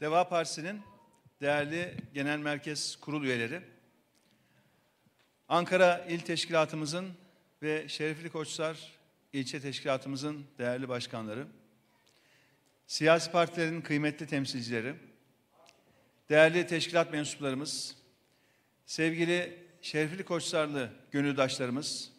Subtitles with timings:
[0.00, 0.82] Deva Partisi'nin
[1.40, 3.60] değerli genel merkez kurul üyeleri,
[5.48, 7.12] Ankara İl Teşkilatımızın
[7.62, 8.92] ve Şerefli Koçlar
[9.32, 11.46] İlçe Teşkilatımızın değerli başkanları,
[12.86, 14.94] siyasi partilerin kıymetli temsilcileri,
[16.28, 17.96] değerli teşkilat mensuplarımız,
[18.86, 22.12] sevgili Şerefli Koçlarlı gönüldaşlarımız,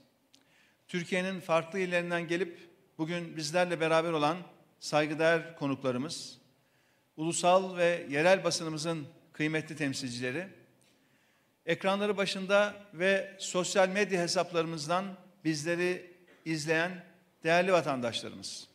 [0.87, 4.37] Türkiye'nin farklı illerinden gelip bugün bizlerle beraber olan
[4.79, 6.38] saygıdeğer konuklarımız,
[7.19, 10.47] ulusal ve yerel basınımızın kıymetli temsilcileri,
[11.65, 15.05] ekranları başında ve sosyal medya hesaplarımızdan
[15.45, 16.11] bizleri
[16.45, 17.03] izleyen
[17.43, 18.67] değerli vatandaşlarımız.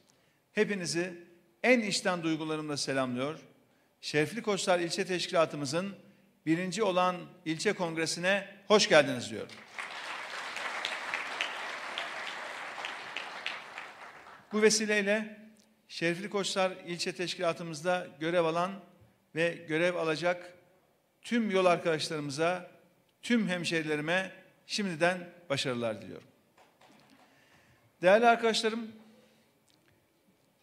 [0.52, 1.14] Hepinizi
[1.62, 3.38] en içten duygularımla selamlıyor.
[4.00, 5.96] Şerefli Koçlar İlçe Teşkilatımızın
[6.46, 9.52] birinci olan ilçe kongresine hoş geldiniz diyorum.
[14.52, 15.43] Bu vesileyle
[15.94, 18.72] Şerifli Koçlar ilçe teşkilatımızda görev alan
[19.34, 20.52] ve görev alacak
[21.22, 22.70] tüm yol arkadaşlarımıza,
[23.22, 24.32] tüm hemşerilerime
[24.66, 26.26] şimdiden başarılar diliyorum.
[28.02, 28.92] Değerli arkadaşlarım,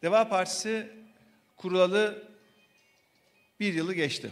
[0.01, 0.91] Deva Partisi
[1.57, 2.27] kurulalı
[3.59, 4.31] bir yılı geçti.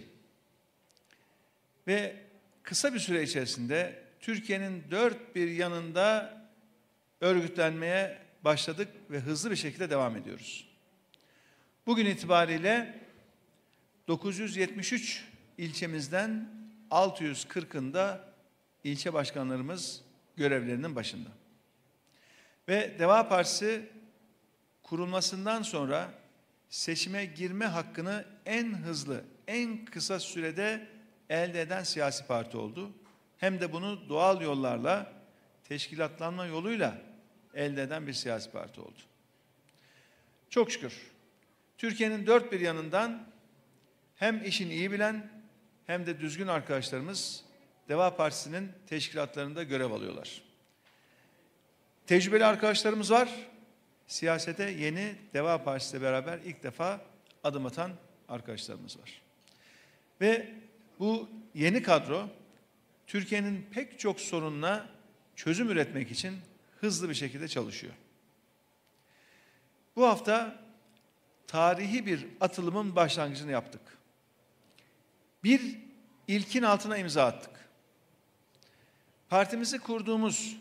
[1.88, 2.16] Ve
[2.64, 6.38] kısa bir süre içerisinde Türkiye'nin dört bir yanında
[7.22, 10.69] örgütlenmeye başladık ve hızlı bir şekilde devam ediyoruz.
[11.90, 13.00] Bugün itibariyle
[14.08, 15.26] 973
[15.58, 16.50] ilçemizden
[16.92, 18.20] 640'ında
[18.84, 20.02] ilçe başkanlarımız
[20.38, 21.30] görevlerinin başında.
[22.68, 23.90] Ve Deva Partisi
[24.84, 26.14] kurulmasından sonra
[26.70, 30.88] seçime girme hakkını en hızlı, en kısa sürede
[31.30, 32.92] elde eden siyasi parti oldu.
[33.38, 35.14] Hem de bunu doğal yollarla,
[35.64, 37.02] teşkilatlanma yoluyla
[37.54, 39.00] elde eden bir siyasi parti oldu.
[40.50, 41.19] Çok şükür
[41.80, 43.28] Türkiye'nin dört bir yanından
[44.16, 45.30] hem işin iyi bilen
[45.88, 47.44] hem de düzgün arkadaşlarımız
[47.90, 50.42] Deva Partisi'nin teşkilatlarında görev alıyorlar.
[52.08, 53.30] Tecrübeli arkadaşlarımız var.
[54.08, 57.02] Siyasete yeni Deva Partisi ile beraber ilk defa
[57.44, 57.92] adım atan
[58.30, 59.22] arkadaşlarımız var.
[60.22, 60.54] Ve
[61.00, 62.30] bu yeni kadro
[63.08, 64.90] Türkiye'nin pek çok sorununa
[65.36, 66.38] çözüm üretmek için
[66.80, 67.94] hızlı bir şekilde çalışıyor.
[69.96, 70.69] Bu hafta
[71.50, 73.82] tarihi bir atılımın başlangıcını yaptık.
[75.44, 75.78] Bir
[76.28, 77.52] ilkin altına imza attık.
[79.30, 80.58] Partimizi kurduğumuz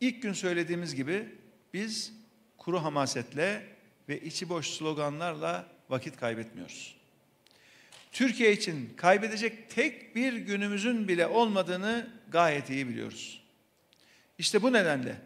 [0.00, 1.28] ilk gün söylediğimiz gibi
[1.74, 2.12] biz
[2.58, 3.66] kuru hamasetle
[4.08, 6.96] ve içi boş sloganlarla vakit kaybetmiyoruz.
[8.12, 13.42] Türkiye için kaybedecek tek bir günümüzün bile olmadığını gayet iyi biliyoruz.
[14.38, 15.16] İşte bu nedenle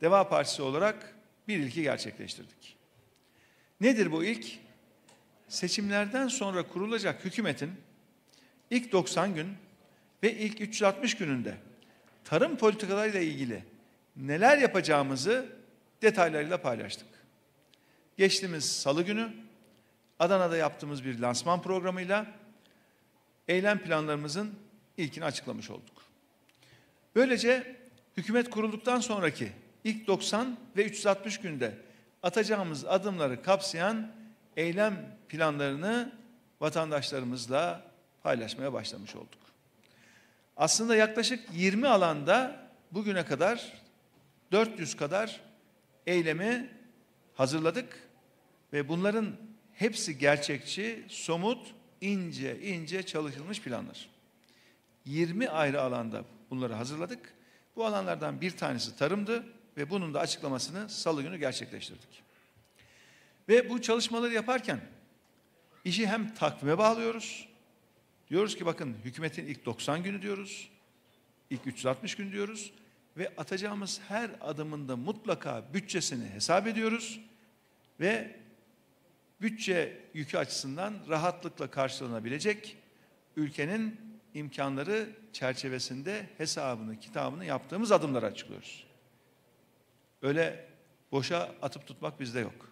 [0.00, 1.14] Deva Partisi olarak
[1.48, 2.79] bir ilki gerçekleştirdik.
[3.80, 4.58] Nedir bu ilk?
[5.48, 7.72] Seçimlerden sonra kurulacak hükümetin
[8.70, 9.48] ilk 90 gün
[10.22, 11.54] ve ilk 360 gününde
[12.24, 13.64] tarım politikalarıyla ilgili
[14.16, 15.46] neler yapacağımızı
[16.02, 17.08] detaylarıyla paylaştık.
[18.16, 19.32] Geçtiğimiz salı günü
[20.18, 22.26] Adana'da yaptığımız bir lansman programıyla
[23.48, 24.54] eylem planlarımızın
[24.96, 26.02] ilkini açıklamış olduk.
[27.14, 27.76] Böylece
[28.16, 29.52] hükümet kurulduktan sonraki
[29.84, 31.89] ilk 90 ve 360 günde
[32.22, 34.12] atacağımız adımları kapsayan
[34.56, 36.12] eylem planlarını
[36.60, 37.82] vatandaşlarımızla
[38.22, 39.40] paylaşmaya başlamış olduk.
[40.56, 43.72] Aslında yaklaşık 20 alanda bugüne kadar
[44.52, 45.40] 400 kadar
[46.06, 46.70] eylemi
[47.34, 48.08] hazırladık
[48.72, 49.36] ve bunların
[49.72, 54.08] hepsi gerçekçi, somut, ince ince çalışılmış planlar.
[55.04, 57.34] 20 ayrı alanda bunları hazırladık.
[57.76, 59.44] Bu alanlardan bir tanesi tarımdı
[59.76, 62.22] ve bunun da açıklamasını salı günü gerçekleştirdik.
[63.48, 64.80] Ve bu çalışmaları yaparken
[65.84, 67.48] işi hem takvime bağlıyoruz.
[68.30, 70.70] Diyoruz ki bakın hükümetin ilk 90 günü diyoruz.
[71.50, 72.72] ilk 360 gün diyoruz
[73.16, 77.20] ve atacağımız her adımında mutlaka bütçesini hesap ediyoruz
[78.00, 78.36] ve
[79.40, 82.76] bütçe yükü açısından rahatlıkla karşılanabilecek
[83.36, 84.00] ülkenin
[84.34, 88.89] imkanları çerçevesinde hesabını, kitabını yaptığımız adımları açıklıyoruz.
[90.22, 90.66] Öyle
[91.12, 92.70] boşa atıp tutmak bizde yok.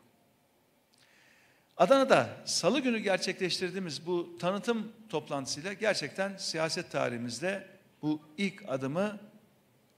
[1.76, 7.66] Adana'da salı günü gerçekleştirdiğimiz bu tanıtım toplantısıyla gerçekten siyaset tarihimizde
[8.02, 9.18] bu ilk adımı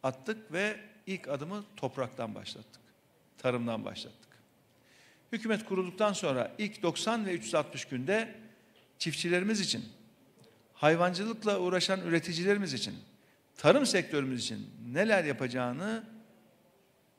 [0.03, 0.77] attık ve
[1.07, 2.81] ilk adımı topraktan başlattık.
[3.39, 4.31] Tarımdan başlattık.
[5.33, 8.35] Hükümet kurulduktan sonra ilk 90 ve 360 günde
[8.99, 9.85] çiftçilerimiz için,
[10.75, 12.95] hayvancılıkla uğraşan üreticilerimiz için,
[13.57, 16.05] tarım sektörümüz için neler yapacağını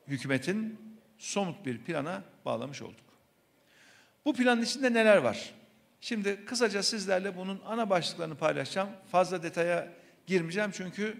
[0.08, 0.78] hükümetin
[1.18, 3.04] somut bir plana bağlamış olduk.
[4.24, 5.54] Bu planın içinde neler var?
[6.00, 8.88] Şimdi kısaca sizlerle bunun ana başlıklarını paylaşacağım.
[9.12, 9.88] Fazla detaya
[10.26, 11.16] girmeyeceğim çünkü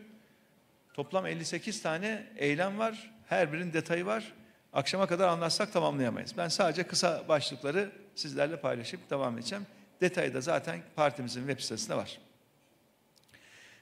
[0.94, 3.10] toplam 58 tane eylem var.
[3.28, 4.32] Her birinin detayı var.
[4.72, 6.36] Akşama kadar anlatsak tamamlayamayız.
[6.36, 9.66] Ben sadece kısa başlıkları sizlerle paylaşıp devam edeceğim.
[10.00, 12.18] Detayı da zaten partimizin web sitesinde var.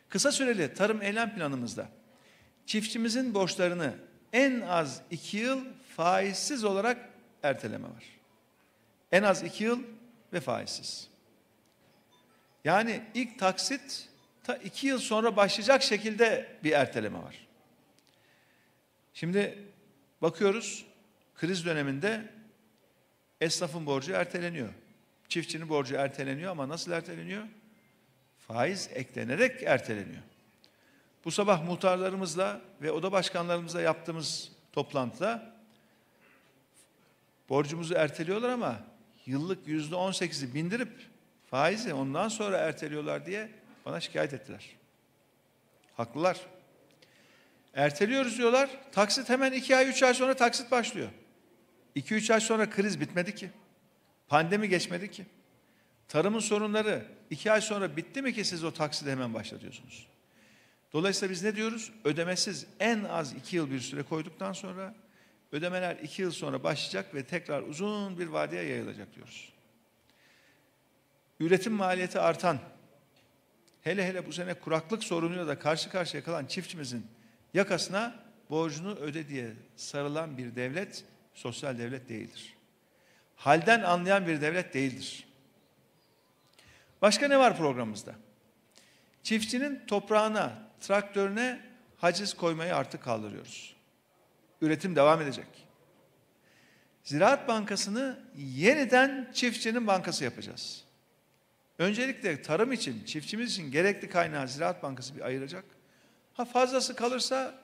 [0.08, 1.88] Kısa süreli tarım eylem planımızda
[2.66, 3.94] çiftçimizin borçlarını
[4.32, 5.64] en az iki yıl
[5.96, 7.08] faizsiz olarak
[7.42, 8.04] erteleme var.
[9.12, 9.82] En az iki yıl
[10.32, 11.08] ve faizsiz.
[12.64, 14.08] Yani ilk taksit
[14.44, 17.46] ta iki yıl sonra başlayacak şekilde bir erteleme var.
[19.14, 19.58] Şimdi
[20.22, 20.86] bakıyoruz
[21.34, 22.30] kriz döneminde
[23.40, 24.68] esnafın borcu erteleniyor.
[25.28, 27.44] Çiftçinin borcu erteleniyor ama nasıl erteleniyor?
[28.38, 30.22] Faiz eklenerek erteleniyor.
[31.24, 35.52] Bu sabah muhtarlarımızla ve oda başkanlarımızla yaptığımız toplantıda
[37.48, 38.80] borcumuzu erteliyorlar ama
[39.26, 40.92] yıllık yüzde on sekizi bindirip
[41.50, 43.50] faizi ondan sonra erteliyorlar diye
[43.86, 44.66] bana şikayet ettiler.
[45.96, 46.40] Haklılar.
[47.74, 48.70] Erteliyoruz diyorlar.
[48.92, 51.08] Taksit hemen iki ay, üç ay sonra taksit başlıyor.
[51.94, 53.50] İki, üç ay sonra kriz bitmedi ki.
[54.28, 55.26] Pandemi geçmedi ki.
[56.08, 60.06] Tarımın sorunları iki ay sonra bitti mi ki siz o taksidi hemen başlatıyorsunuz?
[60.92, 61.92] Dolayısıyla biz ne diyoruz?
[62.04, 64.94] Ödemesiz en az iki yıl bir süre koyduktan sonra
[65.52, 69.52] ödemeler iki yıl sonra başlayacak ve tekrar uzun bir vadeye yayılacak diyoruz.
[71.40, 72.58] Üretim maliyeti artan,
[73.82, 77.06] hele hele bu sene kuraklık sorunuyla da karşı karşıya kalan çiftçimizin
[77.54, 81.04] yakasına borcunu öde diye sarılan bir devlet
[81.34, 82.54] sosyal devlet değildir.
[83.36, 85.26] Halden anlayan bir devlet değildir.
[87.02, 88.14] Başka ne var programımızda?
[89.22, 91.60] Çiftçinin toprağına, traktörüne
[91.96, 93.76] haciz koymayı artık kaldırıyoruz.
[94.60, 95.46] Üretim devam edecek.
[97.04, 100.84] Ziraat Bankası'nı yeniden çiftçinin bankası yapacağız.
[101.78, 105.64] Öncelikle tarım için, çiftçimiz için gerekli kaynağı Ziraat Bankası bir ayıracak.
[106.34, 107.54] Ha fazlası kalırsa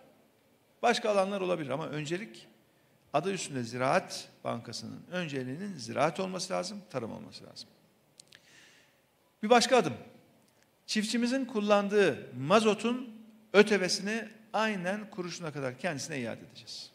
[0.82, 2.48] başka alanlar olabilir ama öncelik
[3.12, 7.68] adı üstünde Ziraat Bankası'nın önceliğinin ziraat olması lazım, tarım olması lazım.
[9.42, 9.94] Bir başka adım.
[10.86, 13.10] Çiftçimizin kullandığı mazotun
[13.52, 16.90] ötevesini aynen kuruşuna kadar kendisine iade edeceğiz.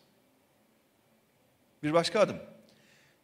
[1.83, 2.38] Bir başka adım.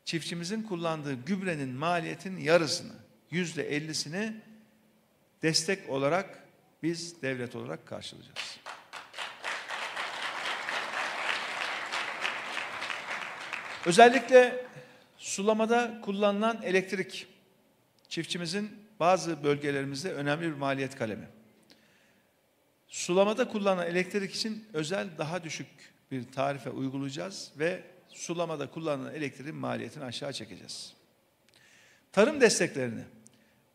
[0.05, 2.93] Çiftçimizin kullandığı gübrenin maliyetin yarısını,
[3.31, 4.33] yüzde ellisini
[5.43, 6.43] destek olarak
[6.83, 8.57] biz devlet olarak karşılayacağız.
[13.85, 14.65] Özellikle
[15.17, 17.27] sulamada kullanılan elektrik
[18.09, 21.27] çiftçimizin bazı bölgelerimizde önemli bir maliyet kalemi.
[22.88, 25.67] Sulamada kullanılan elektrik için özel daha düşük
[26.11, 30.94] bir tarife uygulayacağız ve sulamada kullanılan elektriğin maliyetini aşağı çekeceğiz.
[32.11, 33.03] Tarım desteklerini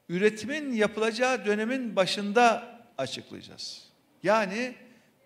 [0.09, 3.89] üretimin yapılacağı dönemin başında açıklayacağız.
[4.23, 4.75] Yani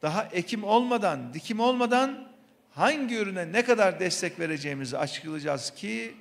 [0.03, 2.29] daha ekim olmadan, dikim olmadan
[2.71, 6.15] hangi ürüne ne kadar destek vereceğimizi açıklayacağız ki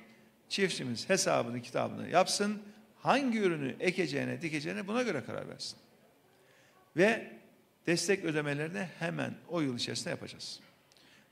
[0.48, 2.62] çiftçimiz hesabını kitabını yapsın.
[3.06, 5.78] Hangi ürünü ekeceğine, dikeceğine buna göre karar versin.
[6.96, 7.32] Ve
[7.86, 10.60] destek ödemelerini hemen o yıl içerisinde yapacağız.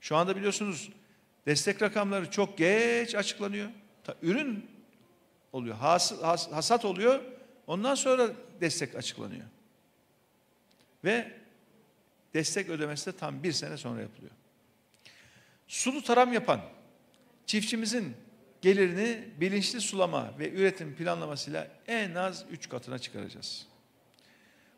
[0.01, 0.89] Şu anda biliyorsunuz
[1.45, 3.69] destek rakamları çok geç açıklanıyor.
[4.03, 4.65] Ta, ürün
[5.53, 7.23] oluyor, has, has, hasat oluyor.
[7.67, 8.29] Ondan sonra
[8.61, 9.45] destek açıklanıyor.
[11.03, 11.31] Ve
[12.33, 14.33] destek ödemesi de tam bir sene sonra yapılıyor.
[15.67, 16.61] Sulu tarım yapan
[17.45, 18.15] çiftçimizin
[18.65, 23.67] gelirini bilinçli sulama ve üretim planlamasıyla en az üç katına çıkaracağız.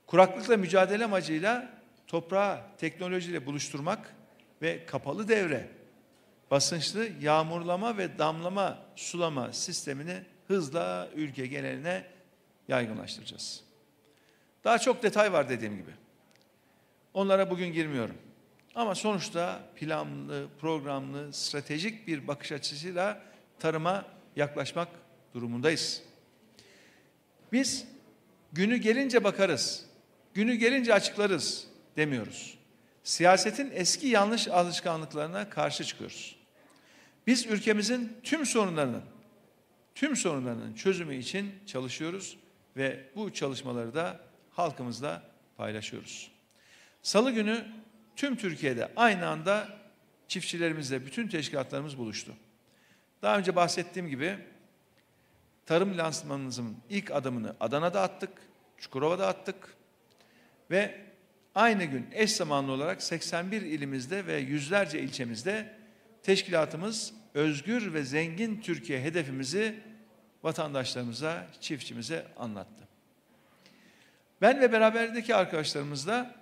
[0.07, 1.69] Kuraklıkla mücadele amacıyla
[2.07, 4.15] toprağı teknolojiyle buluşturmak
[4.61, 5.67] ve kapalı devre
[6.51, 12.03] basınçlı yağmurlama ve damlama sulama sistemini hızla ülke geneline
[12.67, 13.63] yaygınlaştıracağız.
[14.63, 15.91] Daha çok detay var dediğim gibi.
[17.13, 18.15] Onlara bugün girmiyorum.
[18.75, 23.27] Ama sonuçta planlı, programlı, stratejik bir bakış açısıyla
[23.59, 24.87] tarıma yaklaşmak
[25.33, 26.03] durumundayız.
[27.51, 27.87] Biz
[28.53, 29.85] günü gelince bakarız,
[30.33, 32.57] günü gelince açıklarız demiyoruz.
[33.03, 36.35] Siyasetin eski yanlış alışkanlıklarına karşı çıkıyoruz.
[37.27, 39.03] Biz ülkemizin tüm sorunlarının,
[39.95, 42.37] tüm sorunlarının çözümü için çalışıyoruz
[42.77, 44.19] ve bu çalışmaları da
[44.51, 45.23] halkımızla
[45.57, 46.31] paylaşıyoruz.
[47.01, 47.65] Salı günü
[48.15, 49.67] tüm Türkiye'de aynı anda
[50.27, 52.33] çiftçilerimizle bütün teşkilatlarımız buluştu.
[53.21, 54.37] Daha önce bahsettiğim gibi
[55.65, 58.31] tarım lansmanımızın ilk adımını Adana'da attık,
[58.77, 59.75] Çukurova'da attık
[60.71, 61.01] ve
[61.55, 65.73] aynı gün eş zamanlı olarak 81 ilimizde ve yüzlerce ilçemizde
[66.23, 69.79] teşkilatımız özgür ve zengin Türkiye hedefimizi
[70.43, 72.87] vatandaşlarımıza, çiftçimize anlattı.
[74.41, 76.35] Ben ve beraberdeki arkadaşlarımız da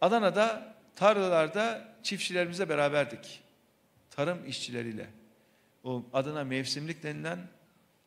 [0.00, 3.42] Adana'da tarlalarda çiftçilerimizle beraberdik.
[4.10, 5.19] Tarım işçileriyle.
[5.84, 7.38] O adına mevsimlik denilen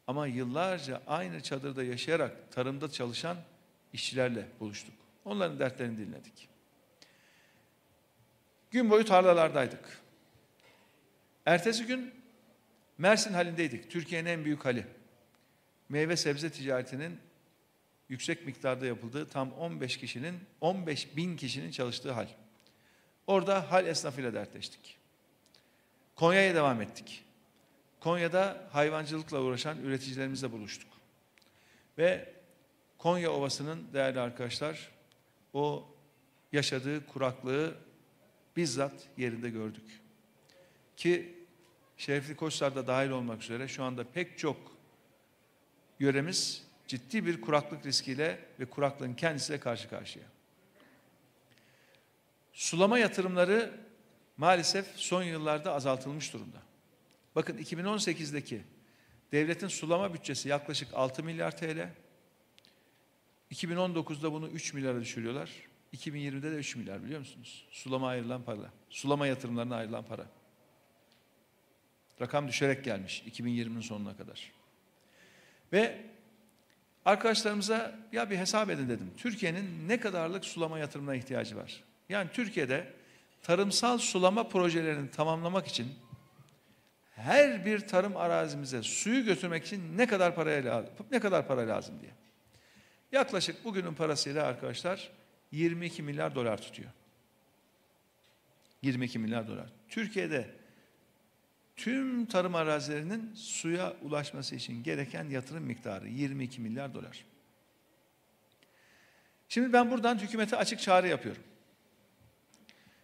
[0.08, 3.38] ama yıllarca aynı çadırda yaşayarak tarımda çalışan
[3.94, 4.96] işçilerle buluştuk.
[5.26, 6.50] Onların dertlerini dinledik.
[8.72, 10.02] Gün boyu tarlalardaydık.
[11.46, 12.24] Ertesi gün
[12.98, 13.92] Mersin halindeydik.
[13.92, 14.86] Türkiye'nin en büyük hali.
[15.90, 17.20] Meyve sebze ticaretinin
[18.10, 22.28] yüksek miktarda yapıldığı tam 15 kişinin 15 bin kişinin çalıştığı hal.
[23.28, 24.98] Orada hal esnafıyla dertleştik.
[26.16, 27.24] Konya'ya devam ettik.
[28.04, 30.90] Konya'da hayvancılıkla uğraşan üreticilerimizle buluştuk.
[31.98, 32.34] Ve
[32.98, 34.92] Konya Ovası'nın değerli arkadaşlar
[35.54, 35.88] o
[36.52, 37.76] yaşadığı kuraklığı
[38.56, 40.02] bizzat yerinde gördük.
[40.98, 41.36] Ki
[41.98, 44.58] Şerefli Koçlar da dahil olmak üzere şu anda pek çok
[46.00, 50.26] yöremiz ciddi bir kuraklık riskiyle ve kuraklığın kendisiyle karşı karşıya.
[52.54, 53.80] Sulama yatırımları
[54.38, 56.63] maalesef son yıllarda azaltılmış durumda.
[57.36, 58.62] Bakın 2018'deki
[59.32, 61.90] devletin sulama bütçesi yaklaşık 6 milyar TL.
[63.52, 65.50] 2019'da bunu 3 milyara düşürüyorlar.
[65.94, 67.66] 2020'de de 3 milyar biliyor musunuz?
[67.72, 68.72] Sulama ayrılan para.
[68.90, 70.26] Sulama yatırımlarına ayrılan para.
[72.22, 74.52] Rakam düşerek gelmiş 2020'nin sonuna kadar.
[75.74, 76.02] Ve
[77.06, 79.12] arkadaşlarımıza ya bir hesap edin dedim.
[79.18, 81.84] Türkiye'nin ne kadarlık sulama yatırımına ihtiyacı var?
[82.10, 82.94] Yani Türkiye'de
[83.42, 85.88] tarımsal sulama projelerini tamamlamak için
[87.16, 91.96] her bir tarım arazimize suyu götürmek için ne kadar paraya lazım, ne kadar para lazım
[92.02, 92.12] diye.
[93.12, 95.12] Yaklaşık bugünün parasıyla arkadaşlar
[95.52, 96.90] 22 milyar dolar tutuyor.
[98.82, 99.70] 22 milyar dolar.
[99.90, 100.50] Türkiye'de
[101.76, 107.26] tüm tarım arazilerinin suya ulaşması için gereken yatırım miktarı 22 milyar dolar.
[109.50, 111.44] Şimdi ben buradan hükümete açık çağrı yapıyorum.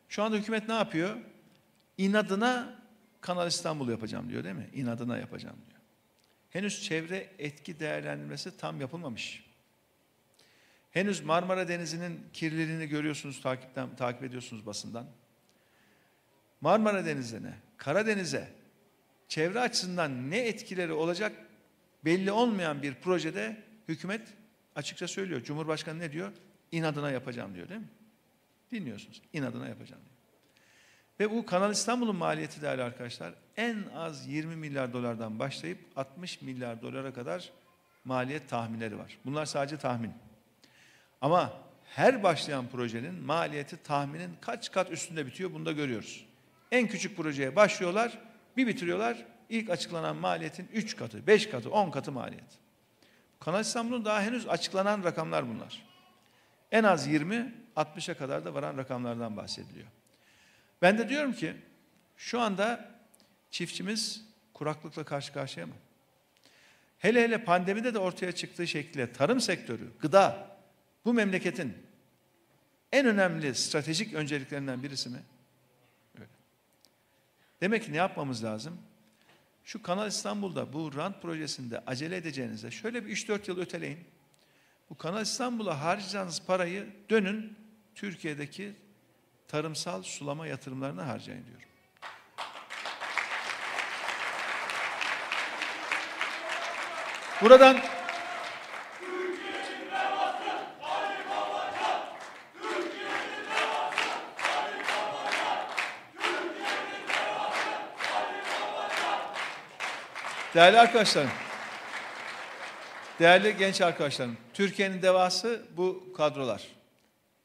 [0.09, 1.17] Şu anda hükümet ne yapıyor?
[1.97, 2.78] İnadına
[3.21, 4.69] Kanal İstanbul yapacağım diyor değil mi?
[4.73, 5.79] İnadına yapacağım diyor.
[6.49, 9.45] Henüz çevre etki değerlendirmesi tam yapılmamış.
[10.91, 15.05] Henüz Marmara Denizi'nin kirliliğini görüyorsunuz, takipten, takip ediyorsunuz basından.
[16.61, 18.49] Marmara Denizi'ne, Karadeniz'e
[19.27, 21.31] çevre açısından ne etkileri olacak
[22.05, 24.21] belli olmayan bir projede hükümet
[24.75, 25.43] açıkça söylüyor.
[25.43, 26.31] Cumhurbaşkanı ne diyor?
[26.71, 27.89] İnadına yapacağım diyor değil mi?
[28.71, 29.21] Dinliyorsunuz.
[29.33, 30.08] İnadına yapacağım diyor.
[31.19, 36.81] Ve bu Kanal İstanbul'un maliyeti değerli arkadaşlar en az 20 milyar dolardan başlayıp 60 milyar
[36.81, 37.49] dolara kadar
[38.05, 39.17] maliyet tahminleri var.
[39.25, 40.13] Bunlar sadece tahmin.
[41.21, 46.25] Ama her başlayan projenin maliyeti tahminin kaç kat üstünde bitiyor bunu da görüyoruz.
[46.71, 48.17] En küçük projeye başlıyorlar,
[48.57, 49.25] bir bitiriyorlar.
[49.49, 52.59] İlk açıklanan maliyetin 3 katı, 5 katı, 10 katı maliyet.
[53.39, 55.83] Kanal İstanbul'un daha henüz açıklanan rakamlar bunlar.
[56.71, 59.87] En az 20, 60'a kadar da varan rakamlardan bahsediliyor.
[60.81, 61.53] Ben de diyorum ki
[62.17, 62.91] şu anda
[63.51, 65.73] çiftçimiz kuraklıkla karşı karşıya mı?
[66.99, 70.57] Hele hele pandemide de ortaya çıktığı şekilde tarım sektörü, gıda
[71.05, 71.77] bu memleketin
[72.91, 75.19] en önemli stratejik önceliklerinden birisi mi?
[76.15, 76.29] Öyle.
[77.61, 78.77] Demek ki ne yapmamız lazım?
[79.63, 83.99] Şu Kanal İstanbul'da bu rant projesinde acele edeceğinizde şöyle bir 3-4 yıl öteleyin.
[84.89, 87.57] Bu Kanal İstanbul'a harcayacağınız parayı dönün
[87.95, 88.73] Türkiye'deki
[89.49, 91.69] tarımsal sulama yatırımlarına harcayın diyorum.
[97.41, 97.77] Buradan
[110.55, 111.29] Değerli arkadaşlarım,
[113.19, 116.78] değerli genç arkadaşlarım, Türkiye'nin devası bu kadrolar.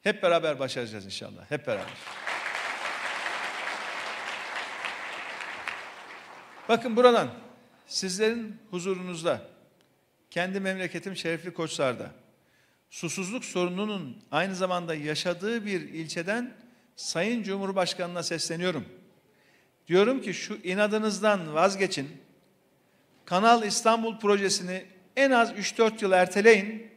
[0.05, 1.93] Hep beraber başaracağız inşallah, hep beraber.
[6.69, 7.29] Bakın buradan
[7.87, 9.41] sizlerin huzurunuzda,
[10.31, 12.11] kendi memleketim Şerefli Koçlar'da,
[12.89, 16.53] susuzluk sorununun aynı zamanda yaşadığı bir ilçeden
[16.95, 18.85] Sayın Cumhurbaşkanı'na sesleniyorum.
[19.87, 22.21] Diyorum ki şu inadınızdan vazgeçin,
[23.25, 24.85] Kanal İstanbul projesini
[25.15, 26.94] en az 3-4 yıl erteleyin.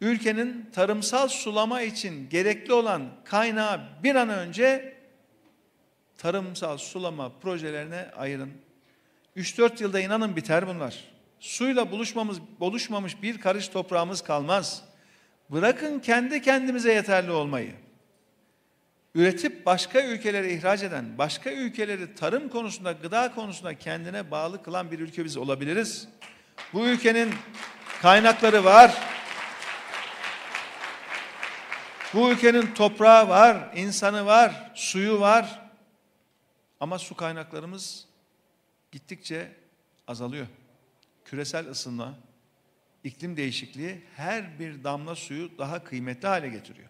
[0.00, 4.96] Ülkenin tarımsal sulama için gerekli olan kaynağı bir an önce
[6.18, 8.52] tarımsal sulama projelerine ayırın.
[9.36, 11.04] 3-4 yılda inanın biter bunlar.
[11.40, 14.84] Suyla buluşmamız, buluşmamış bir karış toprağımız kalmaz.
[15.50, 17.72] Bırakın kendi kendimize yeterli olmayı
[19.16, 24.98] üretip başka ülkelere ihraç eden, başka ülkeleri tarım konusunda, gıda konusunda kendine bağlı kılan bir
[24.98, 26.08] ülke biz olabiliriz.
[26.72, 27.34] Bu ülkenin
[28.02, 29.15] kaynakları var.
[32.16, 35.62] Bu ülkenin toprağı var, insanı var, suyu var.
[36.80, 38.06] Ama su kaynaklarımız
[38.92, 39.52] gittikçe
[40.06, 40.46] azalıyor.
[41.24, 42.14] Küresel ısınma,
[43.04, 46.88] iklim değişikliği her bir damla suyu daha kıymetli hale getiriyor.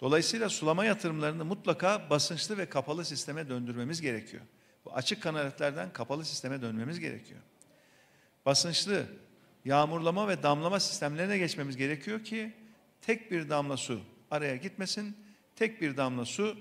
[0.00, 4.42] Dolayısıyla sulama yatırımlarını mutlaka basınçlı ve kapalı sisteme döndürmemiz gerekiyor.
[4.84, 7.40] Bu açık kanaletlerden kapalı sisteme dönmemiz gerekiyor.
[8.46, 9.06] Basınçlı,
[9.64, 12.52] yağmurlama ve damlama sistemlerine geçmemiz gerekiyor ki
[13.02, 15.16] tek bir damla su araya gitmesin,
[15.56, 16.56] tek bir damla su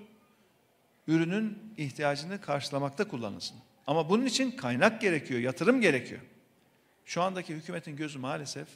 [1.07, 3.57] ürünün ihtiyacını karşılamakta kullanılsın.
[3.87, 6.21] Ama bunun için kaynak gerekiyor, yatırım gerekiyor.
[7.05, 8.67] Şu andaki hükümetin gözü maalesef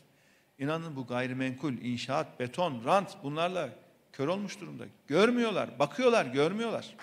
[0.59, 3.69] inanın bu gayrimenkul, inşaat, beton, rant bunlarla
[4.13, 4.83] kör olmuş durumda.
[5.07, 6.95] Görmüyorlar, bakıyorlar, görmüyorlar.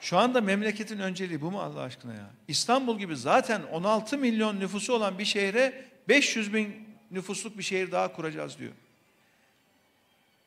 [0.00, 2.30] Şu anda memleketin önceliği bu mu Allah aşkına ya?
[2.48, 8.12] İstanbul gibi zaten 16 milyon nüfusu olan bir şehre 500 bin nüfusluk bir şehir daha
[8.12, 8.72] kuracağız diyor.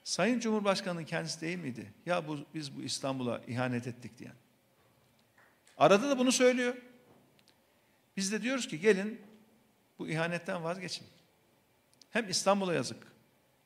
[0.03, 1.93] Sayın Cumhurbaşkanı kendisi değil miydi?
[2.05, 4.33] Ya bu, biz bu İstanbul'a ihanet ettik diyen.
[5.77, 6.75] Arada da bunu söylüyor.
[8.17, 9.21] Biz de diyoruz ki gelin
[9.99, 11.07] bu ihanetten vazgeçin.
[12.11, 13.07] Hem İstanbul'a yazık,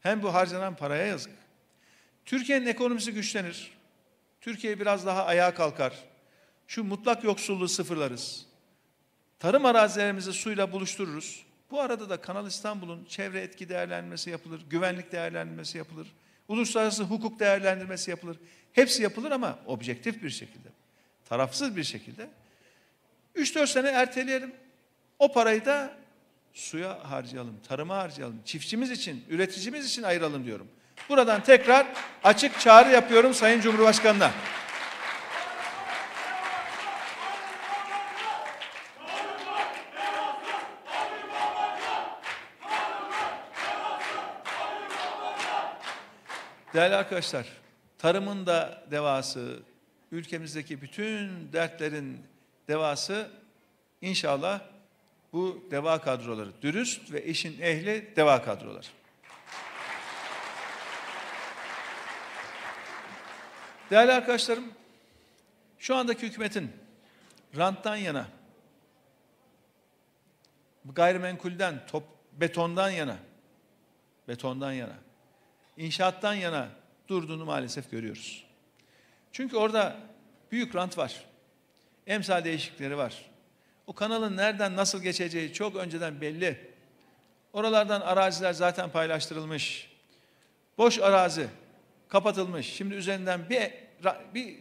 [0.02, 1.34] hem bu harcanan paraya yazık.
[2.26, 3.72] Türkiye'nin ekonomisi güçlenir.
[4.42, 5.94] Türkiye biraz daha ayağa kalkar.
[6.68, 8.46] Şu mutlak yoksulluğu sıfırlarız.
[9.40, 11.46] Tarım arazilerimizi suyla buluştururuz.
[11.72, 16.08] Bu arada da Kanal İstanbul'un çevre etki değerlendirmesi yapılır, güvenlik değerlendirmesi yapılır,
[16.48, 18.38] uluslararası hukuk değerlendirmesi yapılır.
[18.74, 20.70] Hepsi yapılır ama objektif bir şekilde,
[21.30, 22.30] tarafsız bir şekilde.
[23.36, 24.56] 3-4 sene erteleyelim.
[25.20, 25.94] O parayı da
[26.54, 30.68] suya harcayalım, tarıma harcayalım, çiftçimiz için, üreticimiz için ayıralım diyorum.
[31.10, 31.88] Buradan tekrar
[32.24, 34.32] açık çağrı yapıyorum Sayın Cumhurbaşkanı'na.
[46.74, 47.48] Değerli arkadaşlar,
[47.98, 49.60] tarımın da devası,
[50.12, 52.24] ülkemizdeki bütün dertlerin
[52.68, 53.32] devası
[54.02, 54.62] inşallah
[55.34, 56.62] bu deva kadroları.
[56.62, 58.86] Dürüst ve işin ehli deva kadroları.
[63.92, 64.74] Değerli arkadaşlarım,
[65.80, 66.72] şu andaki hükümetin
[67.58, 68.28] ranttan yana,
[70.86, 72.04] gayrimenkulden, top,
[72.34, 73.18] betondan yana,
[74.28, 74.96] betondan yana,
[75.80, 76.70] inşaattan yana
[77.08, 78.46] durduğunu maalesef görüyoruz.
[79.32, 79.98] Çünkü orada
[80.52, 81.26] büyük rant var.
[82.08, 83.30] Emsal değişiklikleri var.
[83.88, 86.70] O kanalın nereden nasıl geçeceği çok önceden belli.
[87.54, 89.92] Oralardan araziler zaten paylaştırılmış.
[90.78, 91.48] Boş arazi
[92.08, 92.74] kapatılmış.
[92.74, 93.72] Şimdi üzerinden bir
[94.34, 94.60] bir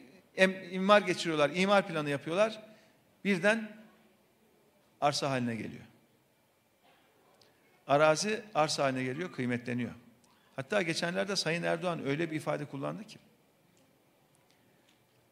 [0.71, 2.63] imar geçiriyorlar, imar planı yapıyorlar.
[3.25, 3.77] Birden
[5.01, 5.85] arsa haline geliyor.
[7.87, 9.93] Arazi arsa haline geliyor, kıymetleniyor.
[10.59, 13.19] Hatta geçenlerde Sayın Erdoğan öyle bir ifade kullandı ki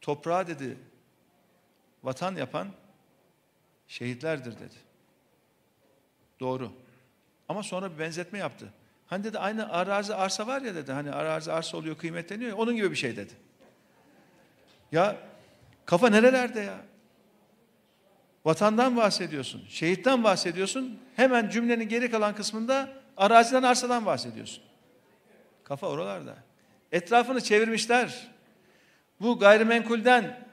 [0.01, 0.79] toprağa dedi
[2.03, 2.69] vatan yapan
[3.89, 4.75] şehitlerdir dedi.
[6.41, 6.73] Doğru.
[7.49, 8.73] Ama sonra bir benzetme yaptı.
[9.07, 10.93] Hani dedi aynı arazi arsa var ya dedi.
[10.93, 13.33] Hani arazi arsa oluyor kıymetleniyor ya, onun gibi bir şey dedi.
[14.93, 15.17] Ya
[15.85, 16.81] kafa nerelerde ya?
[18.45, 21.01] Vatandan bahsediyorsun, şehitten bahsediyorsun.
[21.17, 24.66] Hemen cümlenin geri kalan kısmında araziden arsadan bahsediyorsun.
[25.67, 26.37] Kafa oralarda.
[26.93, 28.29] Etrafını çevirmişler.
[29.21, 30.49] Bu gayrimenkulden,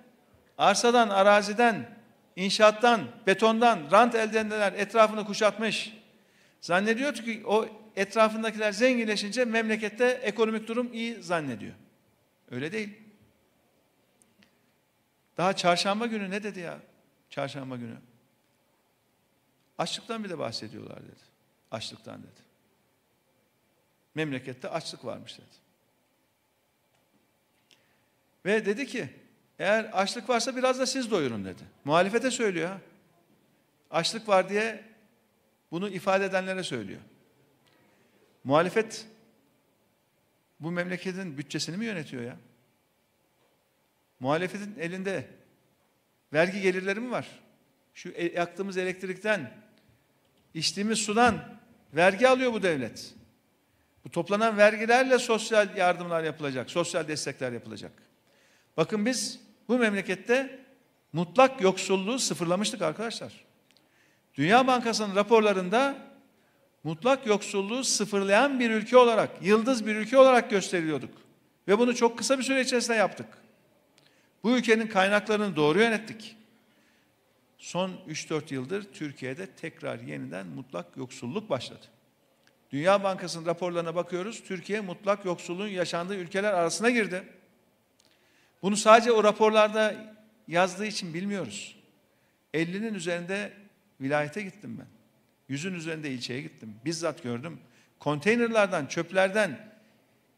[0.57, 1.97] arsadan, araziden,
[2.35, 5.97] inşaattan, betondan rant elde edenler etrafını kuşatmış.
[6.61, 11.73] Zannediyor ki o etrafındakiler zenginleşince memlekette ekonomik durum iyi zannediyor.
[12.51, 13.01] Öyle değil.
[15.37, 16.79] Daha çarşamba günü ne dedi ya?
[17.29, 17.97] Çarşamba günü.
[19.77, 21.21] Açlıktan bir de bahsediyorlar dedi.
[21.71, 22.52] Açlıktan dedi.
[24.15, 25.63] Memlekette açlık varmış dedi.
[28.45, 29.09] Ve dedi ki
[29.59, 31.63] eğer açlık varsa biraz da siz doyurun dedi.
[31.85, 32.79] Muhalefete söylüyor.
[33.91, 34.83] Açlık var diye
[35.71, 37.01] bunu ifade edenlere söylüyor.
[38.43, 39.07] Muhalefet
[40.59, 42.37] bu memleketin bütçesini mi yönetiyor ya?
[44.19, 45.27] Muhalefetin elinde
[46.33, 47.27] vergi gelirleri mi var?
[47.93, 49.53] Şu e, yaktığımız elektrikten,
[50.53, 51.59] içtiğimiz sudan
[51.93, 53.13] vergi alıyor bu devlet.
[54.05, 57.91] Bu toplanan vergilerle sosyal yardımlar yapılacak, sosyal destekler yapılacak.
[58.77, 60.59] Bakın biz bu memlekette
[61.13, 63.33] mutlak yoksulluğu sıfırlamıştık arkadaşlar.
[64.35, 65.97] Dünya Bankası'nın raporlarında
[66.83, 71.11] mutlak yoksulluğu sıfırlayan bir ülke olarak, yıldız bir ülke olarak gösteriliyorduk.
[71.67, 73.27] Ve bunu çok kısa bir süre içerisinde yaptık.
[74.43, 76.35] Bu ülkenin kaynaklarını doğru yönettik.
[77.57, 81.85] Son 3-4 yıldır Türkiye'de tekrar yeniden mutlak yoksulluk başladı.
[82.73, 84.43] Dünya Bankası'nın raporlarına bakıyoruz.
[84.43, 87.23] Türkiye mutlak yoksulluğun yaşandığı ülkeler arasına girdi.
[88.61, 90.15] Bunu sadece o raporlarda
[90.47, 91.75] yazdığı için bilmiyoruz.
[92.53, 93.53] 50'nin üzerinde
[94.01, 94.87] vilayete gittim ben.
[95.49, 96.75] Yüzün üzerinde ilçeye gittim.
[96.85, 97.59] Bizzat gördüm.
[97.99, 99.73] Konteynerlardan, çöplerden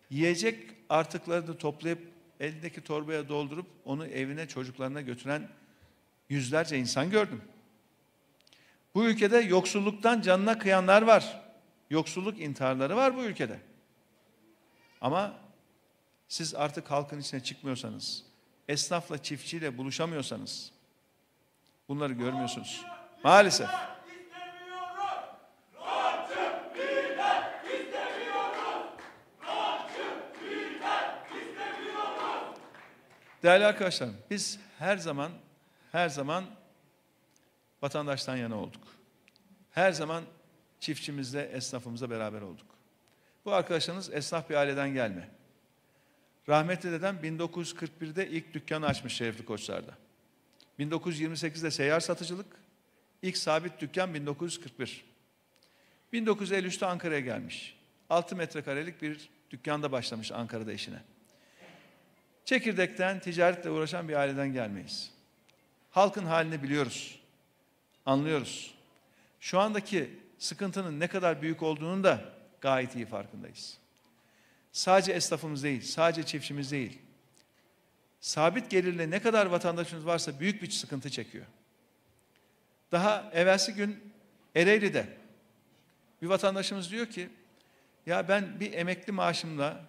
[0.09, 1.99] yiyecek artıklarını toplayıp
[2.39, 5.49] elindeki torbaya doldurup onu evine çocuklarına götüren
[6.29, 7.41] yüzlerce insan gördüm.
[8.95, 11.44] Bu ülkede yoksulluktan canına kıyanlar var.
[11.89, 13.59] Yoksulluk intiharları var bu ülkede.
[15.01, 15.33] Ama
[16.27, 18.23] siz artık halkın içine çıkmıyorsanız,
[18.67, 20.71] esnafla çiftçiyle buluşamıyorsanız
[21.87, 22.85] bunları görmüyorsunuz.
[23.23, 23.69] Maalesef.
[33.43, 35.31] Değerli arkadaşlarım, biz her zaman
[35.91, 36.45] her zaman
[37.81, 38.83] vatandaştan yana olduk.
[39.71, 40.23] Her zaman
[40.79, 42.65] çiftçimizle, esnafımızla beraber olduk.
[43.45, 45.29] Bu arkadaşlarınız esnaf bir aileden gelme.
[46.49, 49.91] Rahmetli dedem 1941'de ilk dükkanı açmış Şerefli Koçlar'da.
[50.79, 52.45] 1928'de seyyar satıcılık,
[53.21, 55.05] ilk sabit dükkan 1941.
[56.13, 57.77] 1953'te Ankara'ya gelmiş.
[58.09, 61.01] 6 metrekarelik bir dükkanda başlamış Ankara'da işine.
[62.45, 65.11] Çekirdekten, ticaretle uğraşan bir aileden gelmeyiz.
[65.91, 67.19] Halkın halini biliyoruz,
[68.05, 68.75] anlıyoruz.
[69.39, 73.77] Şu andaki sıkıntının ne kadar büyük olduğunu da gayet iyi farkındayız.
[74.71, 76.99] Sadece esnafımız değil, sadece çiftçimiz değil.
[78.19, 81.45] Sabit gelirle ne kadar vatandaşımız varsa büyük bir sıkıntı çekiyor.
[82.91, 84.13] Daha evvelsi gün
[84.55, 85.17] Ereğli'de
[86.21, 87.29] bir vatandaşımız diyor ki
[88.05, 89.85] ya ben bir emekli maaşımla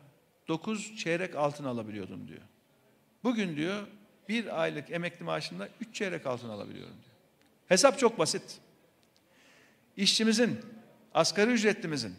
[0.49, 2.43] 9 çeyrek altın alabiliyordum diyor.
[3.25, 3.87] Bugün diyor
[4.29, 7.17] bir aylık emekli maaşımla 3 çeyrek altın alabiliyorum diyor.
[7.69, 8.61] Hesap çok basit.
[9.97, 10.61] İşçimizin,
[11.15, 12.15] asgari ücretlimizin,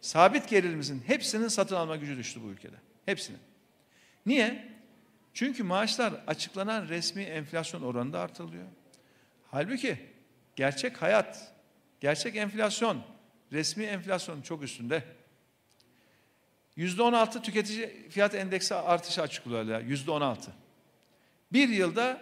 [0.00, 2.76] sabit gelirimizin hepsinin satın alma gücü düştü bu ülkede.
[3.06, 3.40] Hepsinin.
[4.26, 4.68] Niye?
[5.34, 8.66] Çünkü maaşlar açıklanan resmi enflasyon oranında artırılıyor.
[9.50, 9.98] Halbuki
[10.56, 11.52] gerçek hayat,
[12.00, 13.02] gerçek enflasyon,
[13.52, 15.04] resmi enflasyonun çok üstünde.
[16.76, 19.80] Yüzde on altı tüketici fiyat endeksi artışı açıklıyorlar.
[19.80, 20.52] Yüzde on altı.
[21.52, 22.20] Bir yılda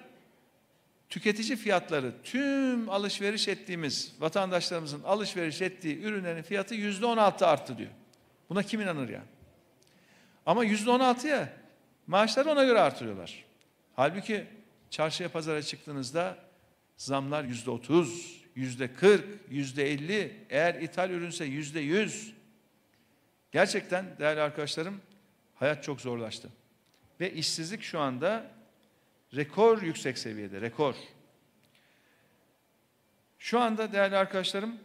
[1.14, 7.90] tüketici fiyatları tüm alışveriş ettiğimiz vatandaşlarımızın alışveriş ettiği ürünlerin fiyatı yüzde on altı arttı diyor.
[8.48, 9.22] Buna kim inanır ya?
[10.46, 11.52] Ama yüzde on altıya
[12.06, 13.44] maaşları ona göre artırıyorlar.
[13.96, 14.46] Halbuki
[14.90, 16.38] çarşıya pazara çıktığınızda
[16.96, 22.34] zamlar yüzde otuz, yüzde kırk, yüzde elli, eğer ithal ürünse yüzde yüz.
[23.52, 25.00] Gerçekten değerli arkadaşlarım
[25.54, 26.48] hayat çok zorlaştı.
[27.20, 28.50] Ve işsizlik şu anda
[29.36, 30.94] rekor yüksek seviyede, rekor.
[33.38, 34.78] Şu anda değerli arkadaşlarım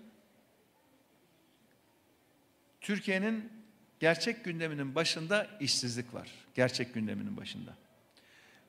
[2.82, 3.52] Türkiye'nin
[4.00, 6.30] gerçek gündeminin başında işsizlik var.
[6.56, 7.76] Gerçek gündeminin başında.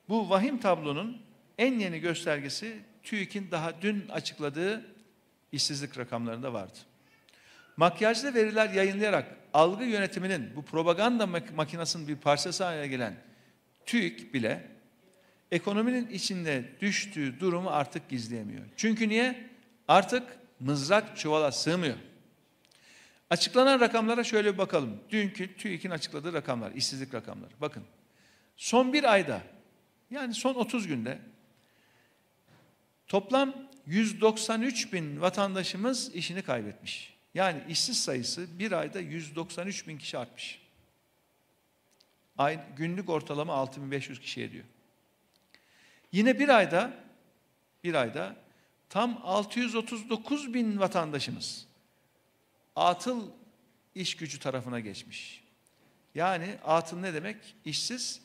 [0.09, 1.21] Bu vahim tablonun
[1.57, 4.85] en yeni göstergesi TÜİK'in daha dün açıkladığı
[5.51, 6.77] işsizlik rakamlarında vardı.
[7.77, 13.15] Makyajlı veriler yayınlayarak algı yönetiminin bu propaganda mak makinasının bir parçası haline gelen
[13.85, 14.67] TÜİK bile
[15.51, 18.65] ekonominin içinde düştüğü durumu artık gizleyemiyor.
[18.77, 19.49] Çünkü niye?
[19.87, 20.23] Artık
[20.59, 21.97] mızrak çuvala sığmıyor.
[23.29, 24.99] Açıklanan rakamlara şöyle bir bakalım.
[25.09, 27.51] Dünkü TÜİK'in açıkladığı rakamlar, işsizlik rakamları.
[27.61, 27.83] Bakın.
[28.57, 29.41] Son bir ayda
[30.11, 31.19] yani son 30 günde
[33.07, 33.53] toplam
[33.85, 37.13] 193 bin vatandaşımız işini kaybetmiş.
[37.33, 40.61] Yani işsiz sayısı bir ayda 193 bin kişi artmış.
[42.37, 44.65] Ay, günlük ortalama 6500 kişi ediyor.
[46.11, 46.93] Yine bir ayda
[47.83, 48.35] bir ayda
[48.89, 51.67] tam 639 bin vatandaşımız
[52.75, 53.27] atıl
[53.95, 55.43] iş gücü tarafına geçmiş.
[56.15, 57.55] Yani atıl ne demek?
[57.65, 58.21] İşsiz,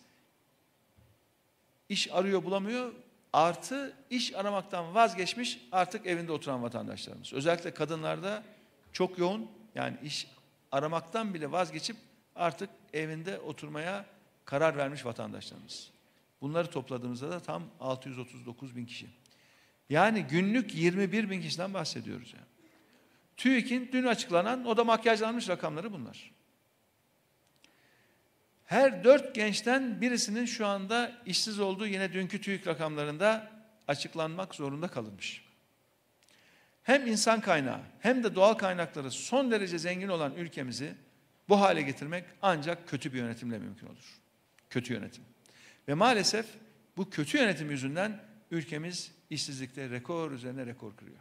[1.88, 2.92] iş arıyor bulamıyor,
[3.32, 7.32] artı iş aramaktan vazgeçmiş artık evinde oturan vatandaşlarımız.
[7.32, 8.42] Özellikle kadınlarda
[8.92, 10.26] çok yoğun yani iş
[10.72, 11.96] aramaktan bile vazgeçip
[12.36, 14.06] artık evinde oturmaya
[14.44, 15.90] karar vermiş vatandaşlarımız.
[16.40, 19.06] Bunları topladığımızda da tam 639 bin kişi.
[19.90, 22.46] Yani günlük 21 bin kişiden bahsediyoruz yani.
[23.36, 26.30] TÜİK'in dün açıklanan o da makyajlanmış rakamları bunlar.
[28.64, 33.50] Her dört gençten birisinin şu anda işsiz olduğu yine dünkü TÜİK rakamlarında
[33.88, 35.44] açıklanmak zorunda kalınmış.
[36.82, 40.94] Hem insan kaynağı hem de doğal kaynakları son derece zengin olan ülkemizi
[41.48, 44.20] bu hale getirmek ancak kötü bir yönetimle mümkün olur.
[44.70, 45.24] Kötü yönetim.
[45.88, 46.46] Ve maalesef
[46.96, 48.20] Bu kötü yönetim yüzünden
[48.50, 51.18] ülkemiz işsizlikte rekor üzerine rekor kırıyor.